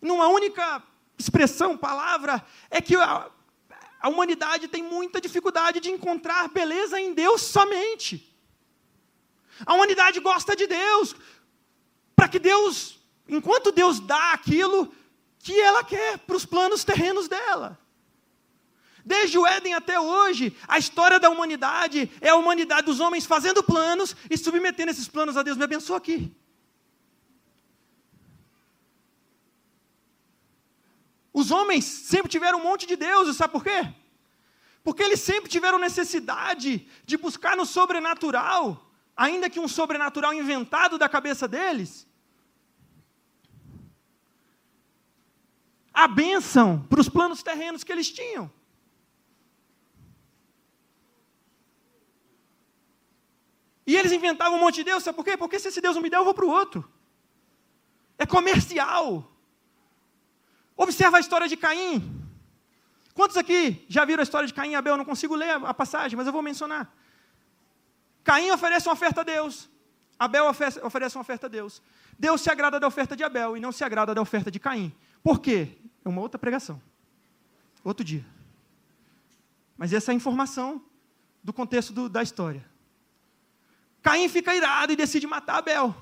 [0.00, 0.82] numa única
[1.18, 3.30] expressão, palavra, é que a,
[4.00, 8.34] a humanidade tem muita dificuldade de encontrar beleza em Deus somente.
[9.64, 11.14] A humanidade gosta de Deus,
[12.16, 12.98] para que Deus,
[13.28, 14.92] enquanto Deus dá aquilo
[15.38, 17.78] que ela quer para os planos terrenos dela.
[19.04, 23.62] Desde o Éden até hoje, a história da humanidade é a humanidade dos homens fazendo
[23.62, 25.58] planos e submetendo esses planos a Deus.
[25.58, 26.34] Me abençoa aqui.
[31.34, 33.92] Os homens sempre tiveram um monte de deuses, sabe por quê?
[34.84, 41.08] Porque eles sempre tiveram necessidade de buscar no sobrenatural, ainda que um sobrenatural inventado da
[41.08, 42.06] cabeça deles,
[45.92, 48.48] a bênção para os planos terrenos que eles tinham.
[53.84, 55.36] E eles inventavam um monte de Deus, sabe por quê?
[55.36, 56.88] Porque se esse Deus não me der, eu vou para o outro.
[58.16, 59.33] É comercial.
[60.76, 62.24] Observa a história de Caim.
[63.14, 64.94] Quantos aqui já viram a história de Caim e Abel?
[64.94, 66.92] Eu não consigo ler a passagem, mas eu vou mencionar.
[68.24, 69.68] Caim oferece uma oferta a Deus.
[70.18, 71.80] Abel oferece uma oferta a Deus.
[72.18, 74.92] Deus se agrada da oferta de Abel e não se agrada da oferta de Caim.
[75.22, 75.76] Por quê?
[76.04, 76.80] É uma outra pregação.
[77.84, 78.24] Outro dia.
[79.76, 80.82] Mas essa é a informação
[81.42, 82.64] do contexto do, da história.
[84.02, 85.94] Caim fica irado e decide matar Abel.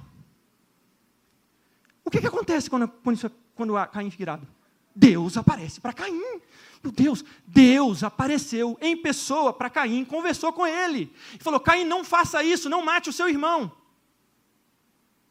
[2.04, 4.46] O que, que acontece quando, quando, quando Caim fica irado?
[4.94, 6.40] Deus aparece para Caim.
[6.82, 12.04] Meu Deus, Deus apareceu em pessoa para Caim, conversou com ele e falou: Caim, não
[12.04, 13.66] faça isso, não mate o seu irmão.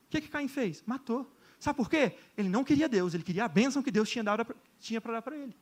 [0.05, 0.83] O que, que Caim fez?
[0.85, 1.29] Matou.
[1.59, 2.13] Sabe por quê?
[2.37, 5.21] Ele não queria Deus, ele queria a bênção que Deus tinha, dado, tinha para dar
[5.21, 5.55] para ele.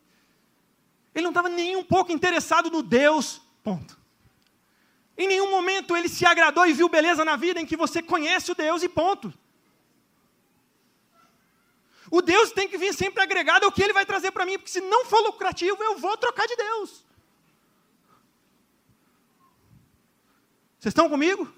[1.13, 3.99] Ele não estava nem um pouco interessado no Deus, ponto.
[5.17, 8.51] Em nenhum momento ele se agradou e viu beleza na vida em que você conhece
[8.51, 9.33] o Deus e ponto.
[12.11, 14.71] O Deus tem que vir sempre agregado ao que ele vai trazer para mim, porque
[14.71, 17.05] se não for lucrativo, eu vou trocar de Deus.
[20.79, 21.51] Vocês estão comigo?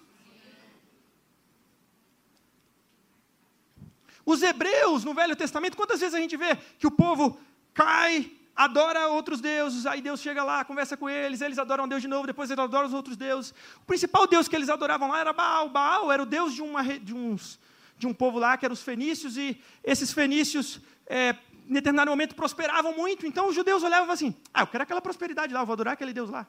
[4.25, 7.39] Os hebreus no Velho Testamento, quantas vezes a gente vê que o povo
[7.73, 12.07] cai, adora outros deuses, aí Deus chega lá, conversa com eles, eles adoram Deus de
[12.07, 13.53] novo, depois eles adoram os outros deuses.
[13.77, 15.69] O principal Deus que eles adoravam lá era Baal.
[15.69, 17.59] Baal era o Deus de, uma, de uns
[18.01, 21.35] de um povo lá, que eram os fenícios, e esses fenícios, é,
[21.69, 23.27] em determinado momento, prosperavam muito.
[23.27, 26.11] Então os judeus olhavam assim: ah, eu quero aquela prosperidade lá, eu vou adorar aquele
[26.11, 26.47] Deus lá.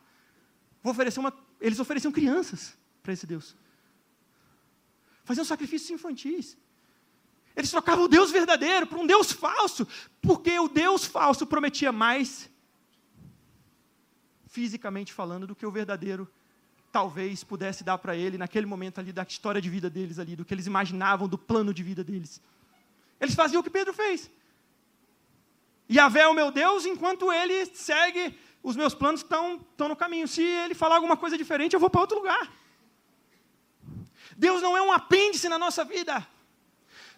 [0.83, 1.33] Vou oferecer uma.
[1.61, 3.55] Eles ofereciam crianças para esse Deus.
[5.25, 6.57] Faziam sacrifícios infantis.
[7.55, 9.87] Eles trocavam o Deus verdadeiro por um Deus falso,
[10.23, 12.49] porque o Deus falso prometia mais,
[14.47, 16.27] fisicamente falando, do que o verdadeiro
[16.93, 20.45] talvez pudesse dar para ele naquele momento ali da história de vida deles ali, do
[20.45, 22.41] que eles imaginavam do plano de vida deles.
[23.19, 24.31] Eles faziam o que Pedro fez.
[25.91, 30.29] Yahvé é o meu Deus, enquanto ele segue, os meus planos estão, estão no caminho.
[30.29, 32.53] Se ele falar alguma coisa diferente, eu vou para outro lugar.
[34.37, 36.27] Deus não é um apêndice na nossa vida.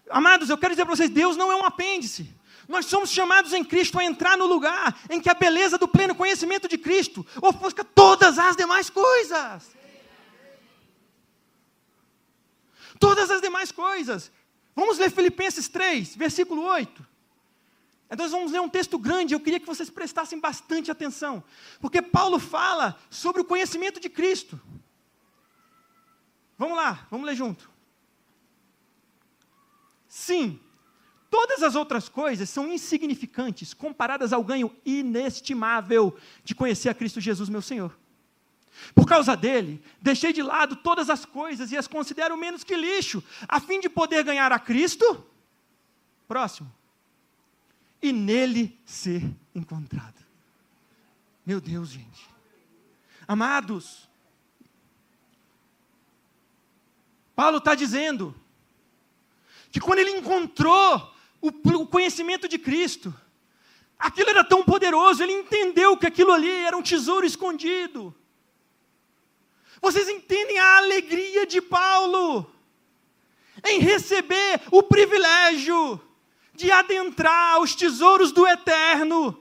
[0.09, 2.33] Amados, eu quero dizer para vocês: Deus não é um apêndice.
[2.69, 6.15] Nós somos chamados em Cristo a entrar no lugar em que a beleza do pleno
[6.15, 9.75] conhecimento de Cristo ofusca todas as demais coisas.
[12.99, 14.31] Todas as demais coisas.
[14.75, 17.07] Vamos ler Filipenses 3, versículo 8.
[18.07, 21.43] Então, nós vamos ler um texto grande, eu queria que vocês prestassem bastante atenção,
[21.81, 24.61] porque Paulo fala sobre o conhecimento de Cristo.
[26.57, 27.69] Vamos lá, vamos ler junto.
[30.07, 30.61] Sim,
[31.35, 37.49] Todas as outras coisas são insignificantes comparadas ao ganho inestimável de conhecer a Cristo Jesus,
[37.49, 37.99] meu Senhor.
[38.95, 43.21] Por causa dele, deixei de lado todas as coisas e as considero menos que lixo,
[43.49, 45.27] a fim de poder ganhar a Cristo.
[46.29, 46.73] Próximo.
[48.01, 50.25] E nele ser encontrado.
[51.45, 52.31] Meu Deus, gente.
[53.27, 54.09] Amados,
[57.35, 58.33] Paulo está dizendo
[59.73, 61.13] que quando ele encontrou
[61.49, 63.15] o, conhecimento de Cristo.
[63.99, 68.15] Aquilo era tão poderoso, ele entendeu que aquilo ali era um tesouro escondido.
[69.81, 72.51] Vocês entendem a alegria de Paulo
[73.67, 76.01] em receber o privilégio
[76.55, 79.41] de adentrar os tesouros do eterno.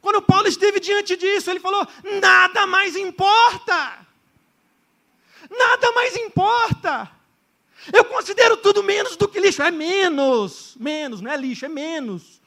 [0.00, 1.86] Quando Paulo esteve diante disso, ele falou:
[2.20, 4.06] nada mais importa.
[5.48, 7.10] Nada mais importa.
[7.92, 9.62] Eu considero tudo menos do que lixo.
[9.62, 10.76] É menos.
[10.76, 12.40] Menos, não é lixo, é menos.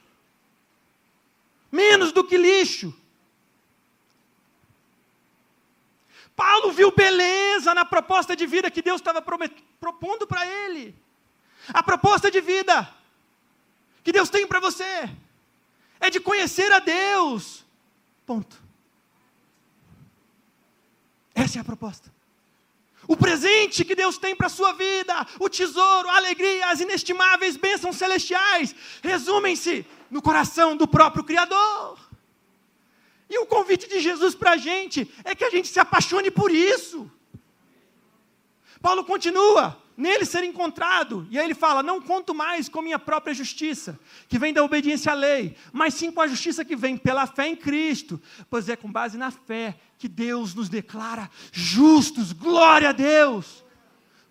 [1.70, 2.94] Menos do que lixo.
[6.34, 10.94] Paulo viu beleza na proposta de vida que Deus estava propondo para ele.
[11.68, 12.88] A proposta de vida
[14.04, 15.10] que Deus tem para você
[16.00, 17.64] é de conhecer a Deus.
[18.24, 18.62] Ponto.
[21.34, 22.17] Essa é a proposta.
[23.08, 27.56] O presente que Deus tem para a sua vida, o tesouro, a alegria, as inestimáveis
[27.56, 31.98] bênçãos celestiais, resumem-se no coração do próprio Criador.
[33.30, 36.50] E o convite de Jesus para a gente é que a gente se apaixone por
[36.50, 37.10] isso.
[38.82, 41.26] Paulo continua, nele ser encontrado.
[41.28, 45.10] E aí ele fala: Não conto mais com minha própria justiça, que vem da obediência
[45.10, 48.76] à lei, mas sim com a justiça que vem pela fé em Cristo, pois é
[48.76, 52.32] com base na fé que Deus nos declara justos.
[52.32, 53.64] Glória a Deus!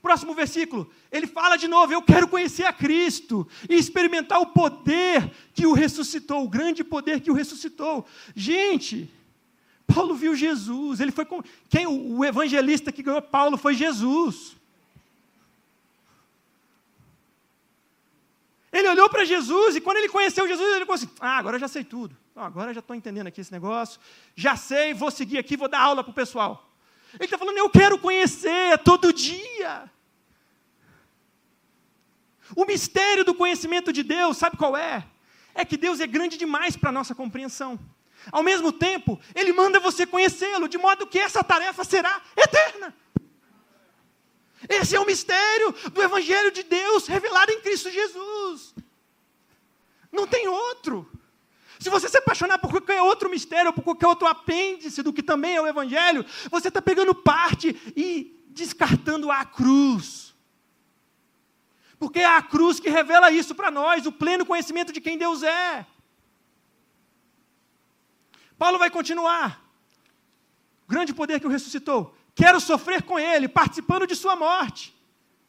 [0.02, 5.30] Próximo versículo, ele fala de novo: Eu quero conhecer a Cristo e experimentar o poder
[5.54, 8.06] que o ressuscitou, o grande poder que o ressuscitou.
[8.34, 9.12] Gente,
[9.86, 11.02] Paulo viu Jesus.
[11.02, 14.57] Ele foi com quem o evangelista que ganhou Paulo foi Jesus.
[18.78, 21.60] Ele olhou para Jesus e quando ele conheceu Jesus, ele falou assim: Ah, agora eu
[21.60, 22.16] já sei tudo.
[22.36, 24.00] Agora eu já estou entendendo aqui esse negócio.
[24.36, 26.72] Já sei, vou seguir aqui, vou dar aula para o pessoal.
[27.16, 29.92] Ele está falando: Eu quero conhecer todo dia.
[32.56, 35.04] O mistério do conhecimento de Deus, sabe qual é?
[35.56, 37.80] É que Deus é grande demais para a nossa compreensão.
[38.32, 42.94] Ao mesmo tempo, Ele manda você conhecê-lo, de modo que essa tarefa será eterna.
[44.68, 48.74] Esse é o mistério do Evangelho de Deus revelado em Cristo Jesus.
[50.12, 51.10] Não tem outro.
[51.80, 55.56] Se você se apaixonar por qualquer outro mistério, por qualquer outro apêndice do que também
[55.56, 60.36] é o Evangelho, você está pegando parte e descartando a cruz.
[62.00, 65.44] Porque é a cruz que revela isso para nós, o pleno conhecimento de quem Deus
[65.44, 65.86] é.
[68.58, 69.64] Paulo vai continuar.
[70.88, 72.17] O grande poder que o ressuscitou.
[72.38, 74.96] Quero sofrer com ele, participando de sua morte.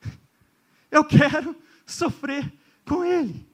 [0.90, 2.50] Eu quero sofrer
[2.86, 3.46] com ele.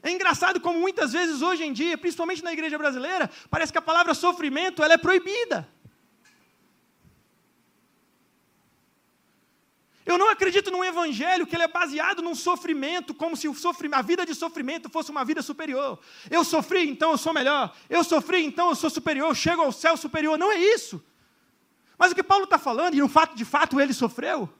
[0.00, 3.82] É engraçado como muitas vezes hoje em dia, principalmente na igreja brasileira, parece que a
[3.82, 5.68] palavra sofrimento ela é proibida.
[10.06, 13.48] Eu não acredito num evangelho que ele é baseado num sofrimento, como se
[13.92, 15.98] a vida de sofrimento fosse uma vida superior.
[16.30, 17.74] Eu sofri, então eu sou melhor.
[17.90, 19.28] Eu sofri, então eu sou superior.
[19.30, 20.38] Eu chego ao céu superior.
[20.38, 21.02] Não é isso.
[22.02, 24.52] Mas o que Paulo está falando, e no fato de fato ele sofreu,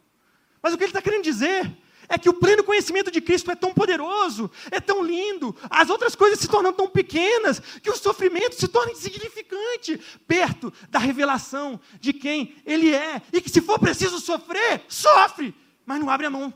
[0.62, 1.76] mas o que ele está querendo dizer
[2.08, 6.14] é que o pleno conhecimento de Cristo é tão poderoso, é tão lindo, as outras
[6.14, 12.12] coisas se tornam tão pequenas, que o sofrimento se torna insignificante perto da revelação de
[12.12, 13.20] quem Ele é.
[13.32, 15.52] E que se for preciso sofrer, sofre,
[15.84, 16.54] mas não abre a mão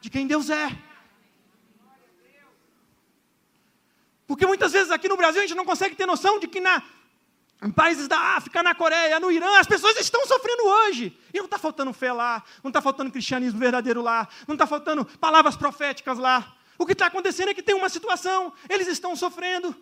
[0.00, 0.70] de quem Deus é.
[4.24, 6.80] Porque muitas vezes aqui no Brasil a gente não consegue ter noção de que na
[7.60, 11.18] em países da África, na Coreia, no Irã, as pessoas estão sofrendo hoje.
[11.34, 15.04] E não está faltando fé lá, não está faltando cristianismo verdadeiro lá, não está faltando
[15.04, 16.56] palavras proféticas lá.
[16.78, 19.74] O que está acontecendo é que tem uma situação, eles estão sofrendo.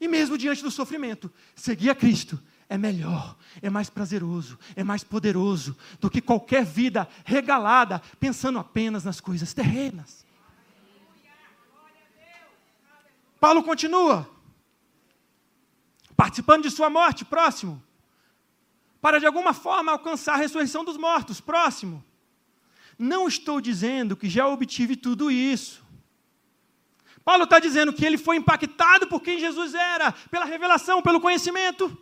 [0.00, 5.04] E mesmo diante do sofrimento, seguir a Cristo é melhor, é mais prazeroso, é mais
[5.04, 10.24] poderoso do que qualquer vida regalada, pensando apenas nas coisas terrenas.
[13.38, 14.28] Paulo continua
[16.20, 17.82] participando de sua morte, próximo.
[19.00, 22.04] Para de alguma forma alcançar a ressurreição dos mortos, próximo.
[22.98, 25.82] Não estou dizendo que já obtive tudo isso.
[27.24, 31.96] Paulo está dizendo que ele foi impactado por quem Jesus era, pela revelação, pelo conhecimento.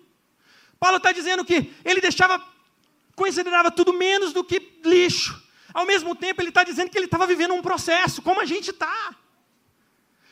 [0.80, 2.44] Paulo está dizendo que ele deixava,
[3.14, 5.40] considerava tudo menos do que lixo.
[5.72, 8.70] Ao mesmo tempo, ele está dizendo que ele estava vivendo um processo, como a gente
[8.70, 9.14] está.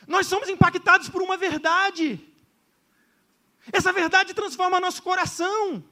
[0.05, 2.19] Nós somos impactados por uma verdade.
[3.71, 5.83] Essa verdade transforma nosso coração.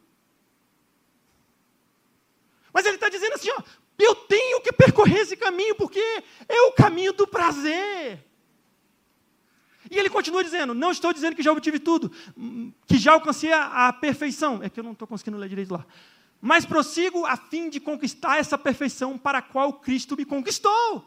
[2.73, 3.61] Mas ele está dizendo assim: ó,
[3.97, 5.99] eu tenho que percorrer esse caminho, porque
[6.47, 8.23] é o caminho do prazer.
[9.89, 12.11] E ele continua dizendo: não estou dizendo que já obtive tudo,
[12.85, 14.61] que já alcancei a, a perfeição.
[14.61, 15.85] É que eu não estou conseguindo ler direito lá.
[16.41, 21.05] Mas prossigo a fim de conquistar essa perfeição para a qual Cristo me conquistou.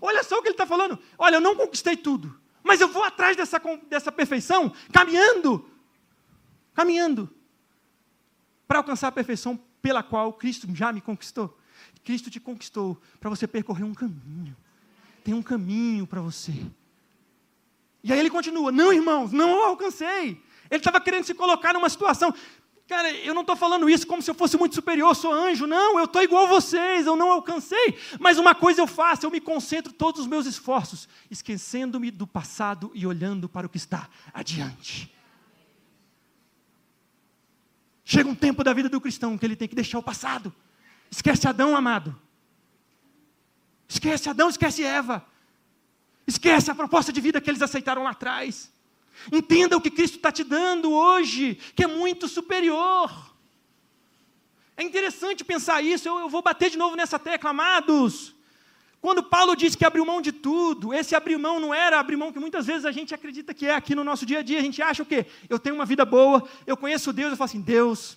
[0.00, 0.98] Olha só o que ele está falando.
[1.18, 5.68] Olha, eu não conquistei tudo, mas eu vou atrás dessa, dessa perfeição, caminhando
[6.74, 7.30] caminhando
[8.66, 11.58] para alcançar a perfeição pela qual Cristo já me conquistou.
[12.02, 14.56] Cristo te conquistou para você percorrer um caminho.
[15.22, 16.52] Tem um caminho para você.
[18.02, 20.42] E aí ele continua: Não, irmãos, não alcancei.
[20.70, 22.34] Ele estava querendo se colocar numa situação.
[22.86, 25.66] Cara, eu não estou falando isso como se eu fosse muito superior, sou anjo.
[25.66, 27.98] Não, eu estou igual a vocês, eu não alcancei.
[28.20, 32.90] Mas uma coisa eu faço, eu me concentro todos os meus esforços, esquecendo-me do passado
[32.94, 35.13] e olhando para o que está adiante.
[38.04, 40.54] Chega um tempo da vida do cristão que ele tem que deixar o passado.
[41.10, 42.18] Esquece Adão, amado.
[43.88, 45.24] Esquece Adão, esquece Eva.
[46.26, 48.72] Esquece a proposta de vida que eles aceitaram lá atrás.
[49.32, 53.34] Entenda o que Cristo está te dando hoje, que é muito superior.
[54.76, 58.33] É interessante pensar isso, eu, eu vou bater de novo nessa tecla, amados.
[59.04, 62.32] Quando Paulo diz que abriu mão de tudo, esse abrir mão não era abrir mão
[62.32, 64.58] que muitas vezes a gente acredita que é aqui no nosso dia a dia.
[64.58, 65.26] A gente acha o quê?
[65.46, 68.16] Eu tenho uma vida boa, eu conheço Deus, eu falo assim: Deus,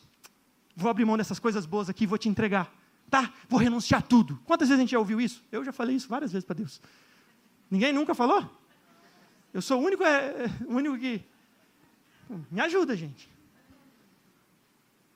[0.73, 2.73] vou abrir mão dessas coisas boas aqui, vou te entregar.
[3.09, 3.33] Tá?
[3.49, 4.39] Vou renunciar a tudo.
[4.45, 5.43] Quantas vezes a gente já ouviu isso?
[5.51, 6.79] Eu já falei isso várias vezes para Deus.
[7.69, 8.49] Ninguém nunca falou?
[9.53, 11.21] Eu sou o único, é, é, o único que.
[12.49, 13.29] Me ajuda, gente.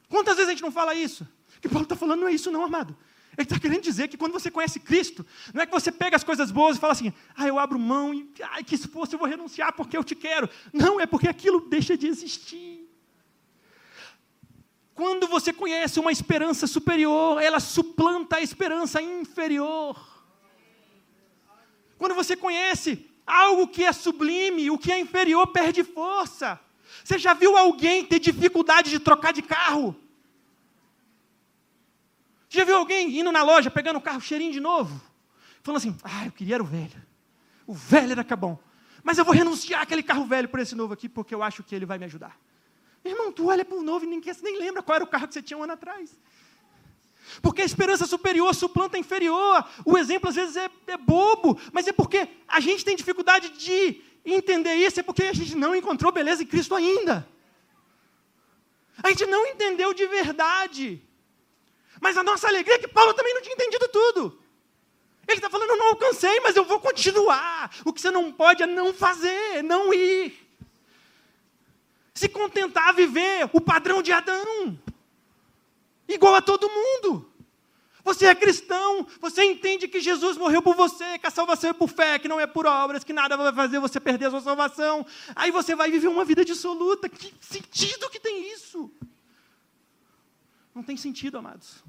[0.09, 1.26] Quantas vezes a gente não fala isso?
[1.57, 2.93] O que Paulo está falando não é isso, não, amado.
[3.38, 6.23] Ele está querendo dizer que quando você conhece Cristo, não é que você pega as
[6.23, 9.27] coisas boas e fala assim, ah, eu abro mão e, ai, que esforço, eu vou
[9.27, 10.49] renunciar porque eu te quero.
[10.73, 12.89] Não, é porque aquilo deixa de existir.
[14.93, 19.97] Quando você conhece uma esperança superior, ela suplanta a esperança inferior.
[21.97, 26.59] Quando você conhece algo que é sublime, o que é inferior perde força.
[27.03, 29.95] Você já viu alguém ter dificuldade de trocar de carro?
[32.54, 35.02] Já viu alguém indo na loja, pegando o carro cheirinho de novo?
[35.64, 37.02] Falando assim, ah, eu queria era o velho.
[37.66, 38.60] O velho era bom.
[39.02, 41.74] Mas eu vou renunciar aquele carro velho por esse novo aqui, porque eu acho que
[41.74, 42.38] ele vai me ajudar.
[43.06, 45.34] Irmão, tu olha para o novo e ninguém nem lembra qual era o carro que
[45.34, 46.20] você tinha um ano atrás.
[47.41, 49.66] Porque a esperança superior suplanta a inferior.
[49.86, 54.02] O exemplo às vezes é, é bobo, mas é porque a gente tem dificuldade de
[54.26, 57.26] entender isso, é porque a gente não encontrou beleza em Cristo ainda.
[59.02, 61.02] A gente não entendeu de verdade.
[62.02, 64.41] Mas a nossa alegria é que Paulo também não tinha entendido tudo.
[65.28, 67.72] Ele está falando, eu não alcancei, mas eu vou continuar.
[67.86, 70.36] O que você não pode é não fazer, não ir.
[72.16, 74.78] Se contentar a viver o padrão de Adão.
[76.08, 77.32] Igual a todo mundo.
[78.04, 81.88] Você é cristão, você entende que Jesus morreu por você, que a salvação é por
[81.88, 85.06] fé, que não é por obras, que nada vai fazer você perder a sua salvação.
[85.36, 87.08] Aí você vai viver uma vida dissoluta.
[87.08, 88.91] Que sentido que tem isso?
[90.74, 91.84] Não tem sentido, amados.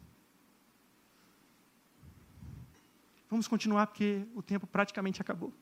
[3.31, 5.53] Vamos continuar porque o tempo praticamente acabou.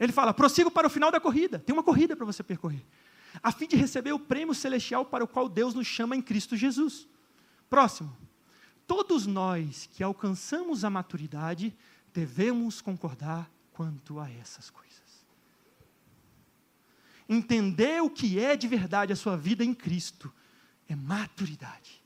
[0.00, 1.58] Ele fala: prossigo para o final da corrida.
[1.58, 2.84] Tem uma corrida para você percorrer.
[3.42, 6.56] A fim de receber o prêmio celestial para o qual Deus nos chama em Cristo
[6.56, 7.06] Jesus.
[7.68, 8.16] Próximo.
[8.86, 11.76] Todos nós que alcançamos a maturidade
[12.12, 15.26] devemos concordar quanto a essas coisas.
[17.28, 20.32] Entender o que é de verdade a sua vida em Cristo
[20.88, 22.02] é maturidade.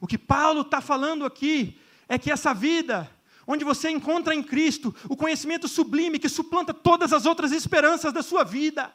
[0.00, 1.78] O que Paulo está falando aqui
[2.08, 3.10] é que essa vida,
[3.46, 8.22] onde você encontra em Cristo o conhecimento sublime que suplanta todas as outras esperanças da
[8.22, 8.92] sua vida,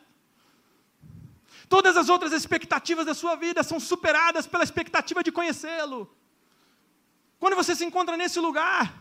[1.68, 6.10] todas as outras expectativas da sua vida são superadas pela expectativa de conhecê-lo.
[7.40, 8.94] Quando você se encontra nesse lugar,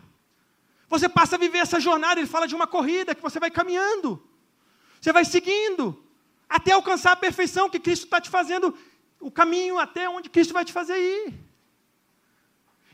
[0.89, 2.20] você passa a viver essa jornada.
[2.20, 4.22] Ele fala de uma corrida que você vai caminhando,
[5.01, 6.03] você vai seguindo,
[6.49, 8.76] até alcançar a perfeição que Cristo está te fazendo,
[9.21, 11.35] o caminho até onde Cristo vai te fazer ir.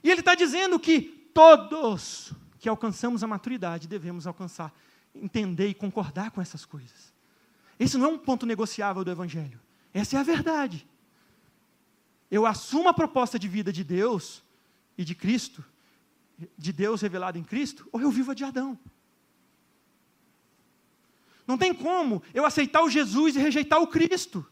[0.03, 1.01] E ele está dizendo que
[1.33, 4.72] todos que alcançamos a maturidade devemos alcançar,
[5.14, 7.12] entender e concordar com essas coisas.
[7.79, 9.61] Esse não é um ponto negociável do Evangelho.
[9.93, 10.87] Essa é a verdade.
[12.31, 14.43] Eu assumo a proposta de vida de Deus
[14.97, 15.64] e de Cristo,
[16.57, 18.79] de Deus revelado em Cristo, ou eu vivo a de Adão.
[21.47, 24.47] Não tem como eu aceitar o Jesus e rejeitar o Cristo.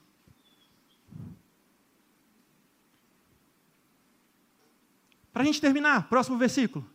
[5.33, 6.89] Para a gente terminar, próximo versículo.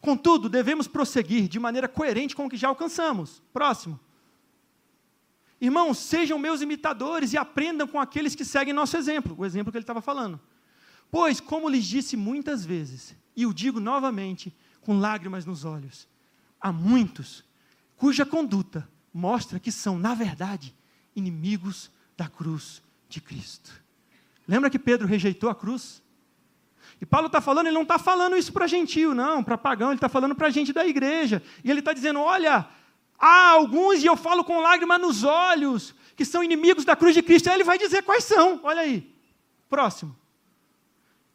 [0.00, 3.42] Contudo, devemos prosseguir de maneira coerente com o que já alcançamos.
[3.52, 4.00] Próximo.
[5.60, 9.34] Irmãos, sejam meus imitadores e aprendam com aqueles que seguem nosso exemplo.
[9.38, 10.40] O exemplo que ele estava falando.
[11.10, 16.08] Pois, como lhes disse muitas vezes, e o digo novamente, com lágrimas nos olhos,
[16.60, 17.44] há muitos
[17.96, 20.74] cuja conduta mostra que são, na verdade,
[21.14, 23.70] inimigos da cruz de Cristo.
[24.48, 26.02] Lembra que Pedro rejeitou a cruz?
[27.00, 29.96] E Paulo está falando, ele não está falando isso para gentil, não, para pagão, ele
[29.96, 31.42] está falando para a gente da igreja.
[31.64, 32.68] E ele está dizendo: olha,
[33.18, 37.22] há alguns, e eu falo com lágrima nos olhos, que são inimigos da cruz de
[37.22, 37.48] Cristo.
[37.48, 39.10] Aí ele vai dizer quais são, olha aí.
[39.68, 40.14] Próximo.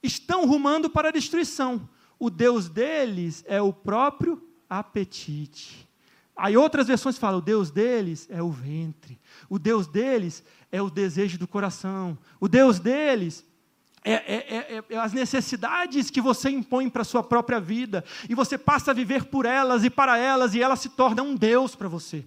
[0.04, 1.90] Estão rumando para a destruição.
[2.20, 5.88] O Deus deles é o próprio apetite.
[6.36, 9.20] Aí outras versões falam: o Deus deles é o ventre.
[9.50, 12.16] O Deus deles é o desejo do coração.
[12.40, 13.44] O Deus deles
[14.06, 18.36] é, é, é, é, as necessidades que você impõe para a sua própria vida, e
[18.36, 21.76] você passa a viver por elas e para elas, e elas se tornam um Deus
[21.76, 22.24] para você.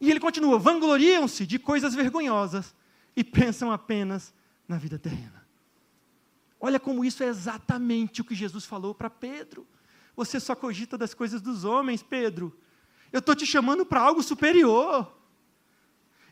[0.00, 2.74] E ele continua: vangloriam-se de coisas vergonhosas
[3.14, 4.32] e pensam apenas
[4.66, 5.46] na vida terrena.
[6.58, 9.66] Olha como isso é exatamente o que Jesus falou para Pedro.
[10.16, 12.56] Você só cogita das coisas dos homens, Pedro.
[13.12, 15.21] Eu estou te chamando para algo superior.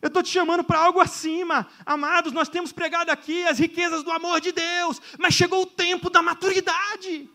[0.02, 1.66] Eu estou te chamando para algo acima.
[1.84, 6.08] Amados, nós temos pregado aqui as riquezas do amor de Deus, mas chegou o tempo
[6.08, 7.28] da maturidade.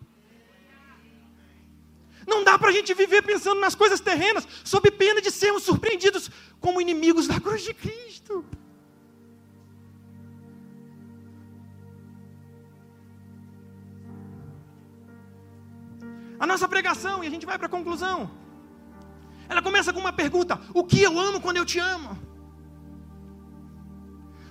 [2.27, 6.31] Não dá para a gente viver pensando nas coisas terrenas, sob pena de sermos surpreendidos
[6.59, 8.43] como inimigos da cruz de Cristo.
[16.39, 18.31] A nossa pregação, e a gente vai para a conclusão,
[19.47, 22.24] ela começa com uma pergunta: O que eu amo quando eu te amo?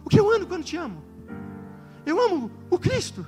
[0.05, 1.02] O que eu amo quando te amo?
[2.05, 3.24] Eu amo o Cristo.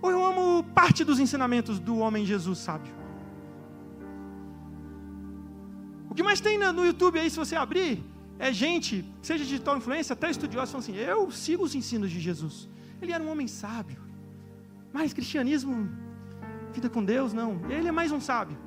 [0.00, 2.92] Ou eu amo parte dos ensinamentos do homem Jesus sábio?
[6.10, 8.04] O que mais tem no YouTube aí, se você abrir,
[8.38, 12.68] é gente, seja digital influência, até estudiosos, falando assim: eu sigo os ensinos de Jesus.
[13.00, 14.00] Ele era um homem sábio.
[14.92, 15.88] Mas cristianismo,
[16.72, 17.62] vida com Deus, não.
[17.70, 18.58] Ele é mais um sábio.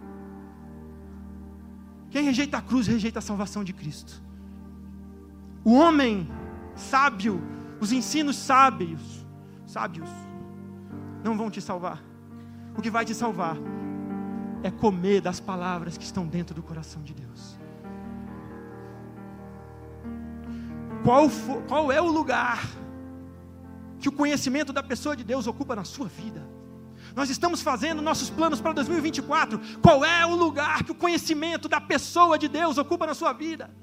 [2.09, 4.24] Quem rejeita a cruz, rejeita a salvação de Cristo.
[5.65, 6.29] O homem
[6.75, 7.41] sábio,
[7.79, 9.01] os ensinos sábios,
[9.65, 10.07] sábios,
[11.23, 12.03] não vão te salvar.
[12.77, 13.57] O que vai te salvar
[14.61, 17.57] é comer das palavras que estão dentro do coração de Deus.
[21.03, 22.63] Qual, for, qual é o lugar
[23.99, 26.47] que o conhecimento da pessoa de Deus ocupa na sua vida?
[27.15, 29.59] Nós estamos fazendo nossos planos para 2024.
[29.81, 33.73] Qual é o lugar que o conhecimento da pessoa de Deus ocupa na sua vida?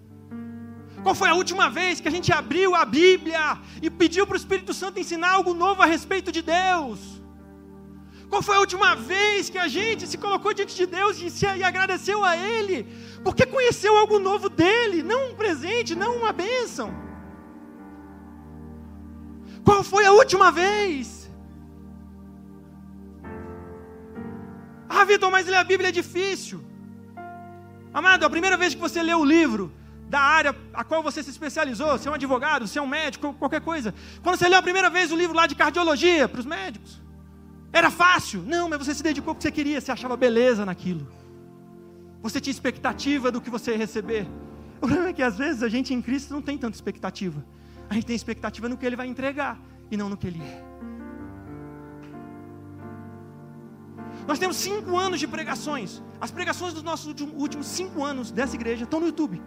[1.03, 4.43] Qual foi a última vez que a gente abriu a Bíblia e pediu para o
[4.43, 7.01] Espírito Santo ensinar algo novo a respeito de Deus?
[8.31, 11.45] Qual foi a última vez que a gente se colocou diante de Deus e, se,
[11.45, 12.87] e agradeceu a Ele?
[13.25, 16.89] Porque conheceu algo novo dele, não um presente, não uma bênção.
[19.65, 21.29] Qual foi a última vez?
[24.89, 26.65] Ah, Vitor, mas ler a Bíblia é difícil.
[27.93, 29.73] Amado, a primeira vez que você lê o livro
[30.13, 33.33] da área a qual você se especializou, se é um advogado, se é um médico,
[33.33, 33.95] qualquer coisa.
[34.23, 37.01] Quando você leu a primeira vez o livro lá de cardiologia para os médicos,
[37.73, 38.43] era fácil?
[38.43, 41.09] Não, mas você se dedicou porque você queria, você achava beleza naquilo.
[42.21, 44.27] Você tinha expectativa do que você ia receber.
[44.77, 47.43] O problema é que às vezes a gente em Cristo não tem tanta expectativa.
[47.89, 49.59] A gente tem expectativa no que Ele vai entregar
[49.91, 50.63] e não no que Ele é.
[54.29, 56.03] Nós temos cinco anos de pregações.
[56.21, 59.41] As pregações dos nossos últimos cinco anos dessa igreja estão no YouTube.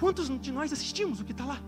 [0.00, 1.58] Quantos de nós assistimos o que está lá?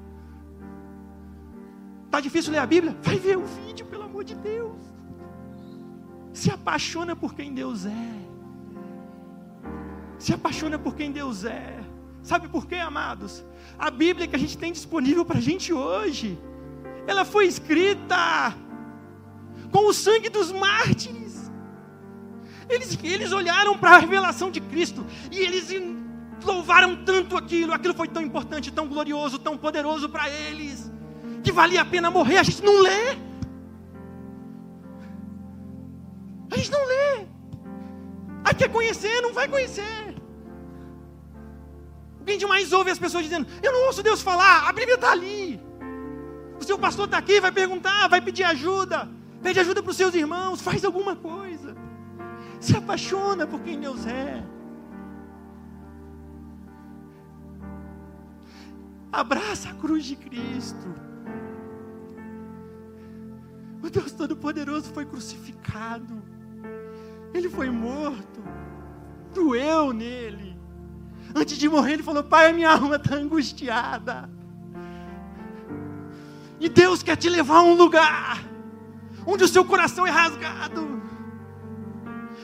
[2.06, 2.96] Está difícil ler a Bíblia?
[3.02, 4.80] Vai ver o vídeo, pelo amor de Deus.
[6.32, 8.14] Se apaixona por quem Deus é.
[10.18, 11.84] Se apaixona por quem Deus é.
[12.22, 13.44] Sabe por quê, amados?
[13.78, 16.38] A Bíblia que a gente tem disponível para a gente hoje,
[17.06, 18.56] ela foi escrita
[19.70, 21.50] com o sangue dos mártires.
[22.68, 25.70] Eles, eles olharam para a revelação de Cristo e eles
[26.42, 30.90] louvaram tanto aquilo, aquilo foi tão importante, tão glorioso, tão poderoso para eles,
[31.42, 32.38] que valia a pena morrer.
[32.38, 33.16] A gente não lê.
[36.50, 37.26] A gente não lê.
[38.44, 40.14] Aí quer conhecer, não vai conhecer.
[42.20, 44.72] O que a gente mais ouve as pessoas dizendo: Eu não ouço Deus falar, a
[44.72, 45.60] Bíblia está ali.
[46.60, 49.08] O seu pastor está aqui, vai perguntar, vai pedir ajuda.
[49.42, 51.76] Pede ajuda para os seus irmãos, faz alguma coisa.
[52.60, 54.44] Se apaixona por quem Deus é.
[59.12, 60.94] Abraça a cruz de Cristo.
[63.82, 66.22] O Deus Todo-Poderoso foi crucificado.
[67.34, 68.42] Ele foi morto.
[69.34, 70.56] Doeu nele.
[71.34, 74.30] Antes de morrer, ele falou: Pai, minha alma está angustiada.
[76.58, 78.42] E Deus quer te levar a um lugar
[79.26, 81.02] onde o seu coração é rasgado.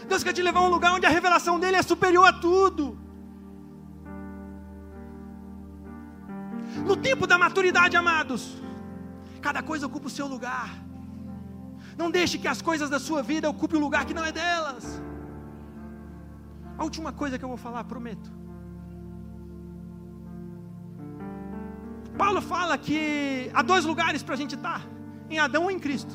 [0.06, 2.98] Deus quer te levar a um lugar onde a revelação dele é superior a tudo.
[6.86, 8.56] No tempo da maturidade, amados,
[9.40, 10.70] cada coisa ocupa o seu lugar.
[11.96, 15.02] Não deixe que as coisas da sua vida ocupem o lugar que não é delas.
[16.76, 18.30] A última coisa que eu vou falar, prometo.
[22.16, 24.82] Paulo fala que há dois lugares para a gente estar:
[25.28, 26.14] em Adão ou em Cristo.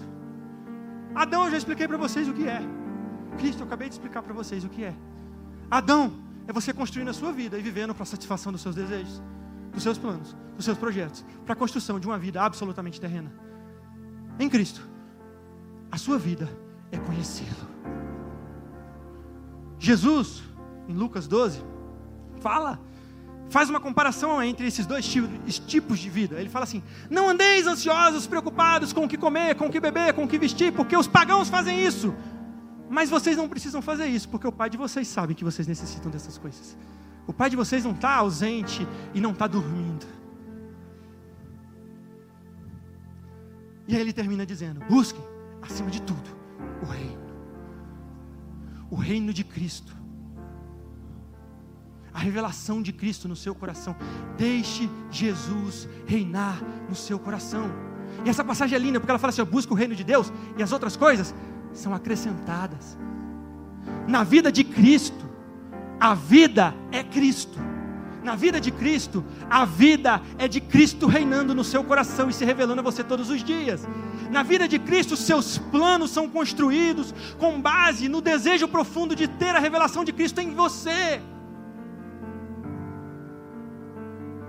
[1.14, 2.61] Adão eu já expliquei para vocês o que é.
[3.38, 4.95] Cristo eu acabei de explicar para vocês o que é.
[5.70, 6.14] Adão
[6.47, 9.22] é você construindo a sua vida e vivendo para a satisfação dos seus desejos,
[9.74, 13.34] dos seus planos, dos seus projetos, para a construção de uma vida absolutamente terrena.
[14.40, 14.88] Em Cristo,
[15.92, 16.50] a sua vida
[16.92, 17.74] é conhecê-lo.
[19.80, 20.44] Jesus,
[20.88, 21.62] em Lucas 12,
[22.40, 22.80] fala,
[23.50, 25.06] faz uma comparação entre esses dois
[25.68, 26.40] tipos de vida.
[26.40, 30.14] Ele fala assim: Não andeis ansiosos, preocupados com o que comer, com o que beber,
[30.14, 32.14] com o que vestir, porque os pagãos fazem isso.
[32.90, 36.12] Mas vocês não precisam fazer isso, porque o pai de vocês sabe que vocês necessitam
[36.12, 36.78] dessas coisas.
[37.26, 40.06] O pai de vocês não está ausente e não está dormindo.
[43.88, 45.24] E aí ele termina dizendo: busquem
[45.62, 46.30] acima de tudo,
[46.82, 47.24] o reino.
[48.90, 49.96] O reino de Cristo.
[52.14, 53.96] A revelação de Cristo no seu coração.
[54.38, 57.72] Deixe Jesus reinar no seu coração.
[58.24, 60.32] E essa passagem é linda porque ela fala assim: eu busco o reino de Deus
[60.58, 61.34] e as outras coisas
[61.74, 62.98] são acrescentadas.
[64.08, 65.23] Na vida de Cristo,
[66.00, 67.60] a vida é Cristo.
[68.24, 72.46] Na vida de Cristo, a vida é de Cristo reinando no seu coração e se
[72.46, 73.86] revelando a você todos os dias.
[74.32, 79.54] Na vida de Cristo, seus planos são construídos com base no desejo profundo de ter
[79.54, 81.22] a revelação de Cristo em você.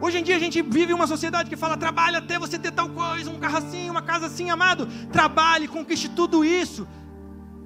[0.00, 2.90] Hoje em dia a gente vive uma sociedade que fala: trabalhe até você ter tal
[2.90, 4.86] coisa, um carro assim, uma casa assim, amado.
[5.10, 6.86] Trabalhe, conquiste tudo isso.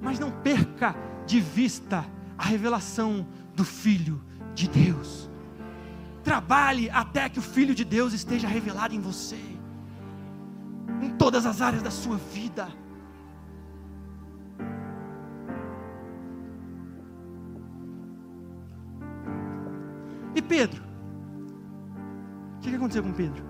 [0.01, 0.95] Mas não perca
[1.27, 2.05] de vista
[2.37, 3.27] a revelação
[3.59, 4.21] do Filho
[4.55, 5.29] de Deus.
[6.23, 9.41] Trabalhe até que o Filho de Deus esteja revelado em você,
[11.01, 12.69] em todas as áreas da sua vida.
[20.33, 20.81] E Pedro?
[22.57, 23.43] O que aconteceu com Pedro?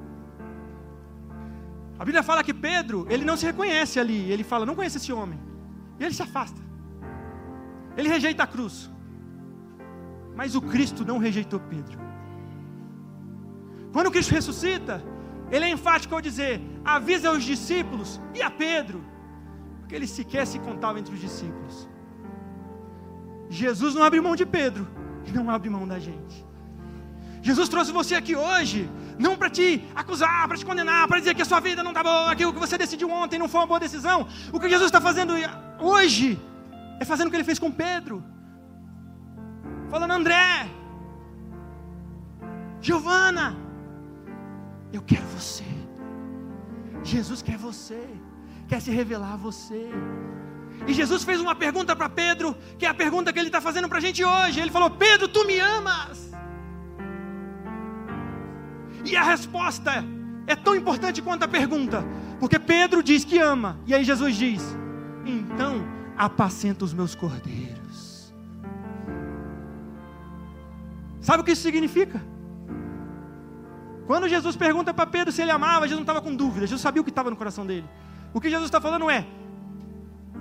[2.00, 5.14] A Bíblia fala que Pedro, ele não se reconhece ali, ele fala, não conhece esse
[5.14, 5.40] homem.
[6.00, 6.60] E ele se afasta.
[7.96, 8.90] Ele rejeita a cruz.
[10.40, 12.00] Mas o Cristo não rejeitou Pedro.
[13.92, 15.04] Quando Cristo ressuscita,
[15.52, 16.62] ele é enfático ao dizer:
[16.96, 19.04] avisa os discípulos e a Pedro,
[19.80, 21.90] porque ele sequer se contava entre os discípulos.
[23.50, 24.88] Jesus não abre mão de Pedro
[25.28, 26.38] e não abre mão da gente.
[27.42, 28.90] Jesus trouxe você aqui hoje,
[29.26, 32.02] não para te acusar, para te condenar, para dizer que a sua vida não está
[32.02, 34.26] boa, que o que você decidiu ontem não foi uma boa decisão.
[34.54, 35.34] O que Jesus está fazendo
[35.80, 36.40] hoje
[36.98, 38.24] é fazendo o que ele fez com Pedro,
[39.90, 40.70] falando: André,
[42.82, 43.58] Giovana,
[44.94, 45.64] eu quero você.
[47.04, 48.08] Jesus quer você,
[48.68, 49.90] quer se revelar a você.
[50.88, 53.90] E Jesus fez uma pergunta para Pedro, que é a pergunta que ele está fazendo
[53.90, 54.60] para a gente hoje.
[54.60, 56.32] Ele falou: Pedro, tu me amas?
[59.06, 60.04] E a resposta
[60.48, 62.04] é tão importante quanto a pergunta,
[62.40, 64.62] porque Pedro diz que ama, e aí Jesus diz:
[65.26, 65.86] então
[66.18, 68.09] apacenta os meus cordeiros.
[71.30, 72.20] Sabe o que isso significa?
[74.08, 77.04] Quando Jesus pergunta para Pedro se ele amava, Jesus não estava com dúvida, Jesus sabia
[77.04, 77.88] o que estava no coração dele.
[78.34, 79.28] O que Jesus está falando é: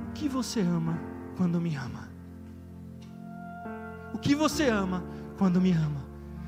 [0.09, 0.99] o que você ama
[1.37, 2.09] quando me ama?
[4.15, 5.05] O que você ama
[5.37, 6.07] quando me ama?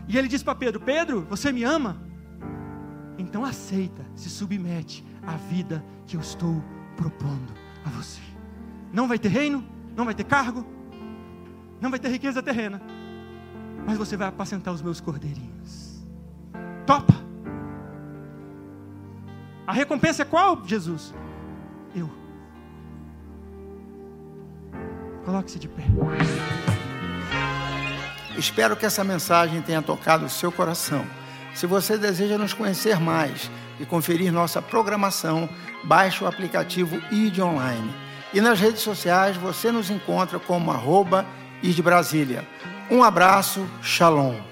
[0.08, 2.00] E ele diz para Pedro: Pedro, você me ama?
[3.18, 6.64] Então aceita, se submete à vida que eu estou
[6.96, 7.52] propondo
[7.84, 8.22] a você.
[8.90, 9.62] Não vai ter reino,
[9.94, 10.64] não vai ter cargo,
[11.78, 12.80] não vai ter riqueza terrena,
[13.86, 16.04] mas você vai apacentar os meus cordeirinhos.
[16.86, 17.14] Topa.
[19.66, 21.14] A recompensa é qual, Jesus?
[21.94, 22.10] Eu.
[25.24, 25.84] Coloque-se de pé.
[28.36, 31.04] Espero que essa mensagem tenha tocado o seu coração.
[31.54, 35.48] Se você deseja nos conhecer mais e conferir nossa programação,
[35.84, 37.94] baixe o aplicativo ID Online.
[38.32, 41.26] E nas redes sociais você nos encontra como arroba
[41.82, 42.46] Brasília.
[42.90, 44.49] Um abraço, shalom.